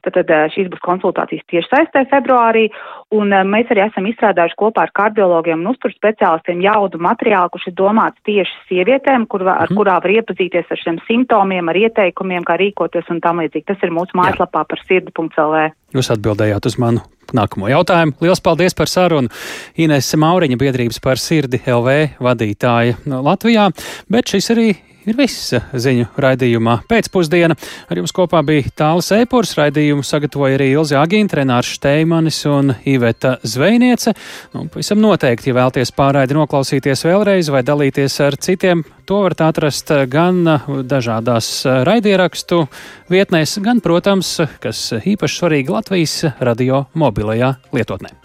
Tad 0.04 0.32
šīs 0.54 0.70
būs 0.74 0.84
konsultācijas 0.84 1.46
tiešsaistē 1.52 2.04
februārī. 2.12 2.68
Un 3.16 3.32
mēs 3.48 3.72
arī 3.72 3.86
esam 3.86 4.08
izstrādājuši 4.10 4.60
kopā 4.60 4.88
ar 4.88 4.94
kardiologiem 4.98 5.62
un 5.62 5.72
uzturu 5.72 5.96
speciālistiem 5.96 6.64
jaudu 6.66 6.97
tādu 6.98 7.06
materiālu, 7.06 7.50
kurš 7.52 7.68
ir 7.70 7.76
domāts 7.78 8.18
tieši 8.26 8.54
sievietēm, 8.70 9.28
kur, 9.28 9.48
ar 9.48 9.68
Mhm. 9.70 9.78
kurā 9.78 10.02
var 10.02 10.12
iepazīties 10.12 10.66
ar 10.70 10.78
šiem 10.78 11.00
simptomiem, 11.08 11.70
ar 11.70 11.76
ieteikumiem, 11.76 12.44
kā 12.44 12.58
rīkoties 12.58 13.10
un 13.10 13.22
tam 13.22 13.38
līdzīgi. 13.38 13.66
Tas 13.66 13.78
ir 13.84 13.90
mūsu 13.90 14.12
mājaslapā 14.16 14.68
par 14.68 14.80
sirdi.lv. 14.88 15.72
Jūs 15.94 16.12
atbildējāt 16.12 16.66
uz 16.66 16.78
manu 16.78 17.02
nākamo 17.34 17.68
jautājumu. 17.70 18.14
Lielas 18.22 18.42
paldies 18.42 18.74
par 18.74 18.88
sarunu. 18.88 19.30
Ines 19.78 20.16
Mauriņa 20.16 20.58
biedrības 20.58 21.02
par 21.02 21.16
sirdi 21.16 21.60
LV 21.66 22.18
vadītāja 22.20 22.96
Latvijā, 23.06 23.72
bet 24.10 24.26
šis 24.26 24.52
arī 24.52 24.76
ir 25.08 25.18
viss 25.18 25.54
ziņu 25.56 26.10
raidījumā 26.20 26.82
pēcpusdiena. 26.90 27.56
Ar 27.88 28.02
jums 28.02 28.14
kopā 28.16 28.42
bija 28.48 28.72
Tāls 28.78 29.10
Eipurs, 29.16 29.56
raidījumu 29.58 30.06
sagatavoja 30.06 30.60
arī 30.60 30.70
Ilzi 30.76 30.98
Agīna, 31.00 31.40
Renārs 31.40 31.72
Šteimanis 31.78 32.42
un 32.50 32.74
Iveta 32.88 33.38
Zvejniece. 33.48 34.14
Nu, 34.56 34.68
pavisam 34.74 35.02
noteikti, 35.04 35.52
ja 35.52 35.58
vēlties 35.62 35.94
pārraidi 35.98 36.38
noklausīties 36.38 37.06
vēlreiz 37.08 37.52
vai 37.54 37.64
dalīties 37.68 38.20
ar 38.28 38.38
citiem, 38.42 38.84
to 39.08 39.22
varat 39.24 39.46
atrast 39.48 39.94
gan 40.12 40.44
dažādās 40.88 41.52
raidierakstu 41.88 42.66
vietnēs, 43.14 43.58
gan, 43.64 43.82
protams, 43.84 44.38
kas 44.64 44.90
īpaši 45.00 45.44
svarīgi 45.44 45.78
Latvijas 45.78 46.20
radio 46.44 46.86
mobilajā 46.98 47.56
lietotnē. 47.76 48.16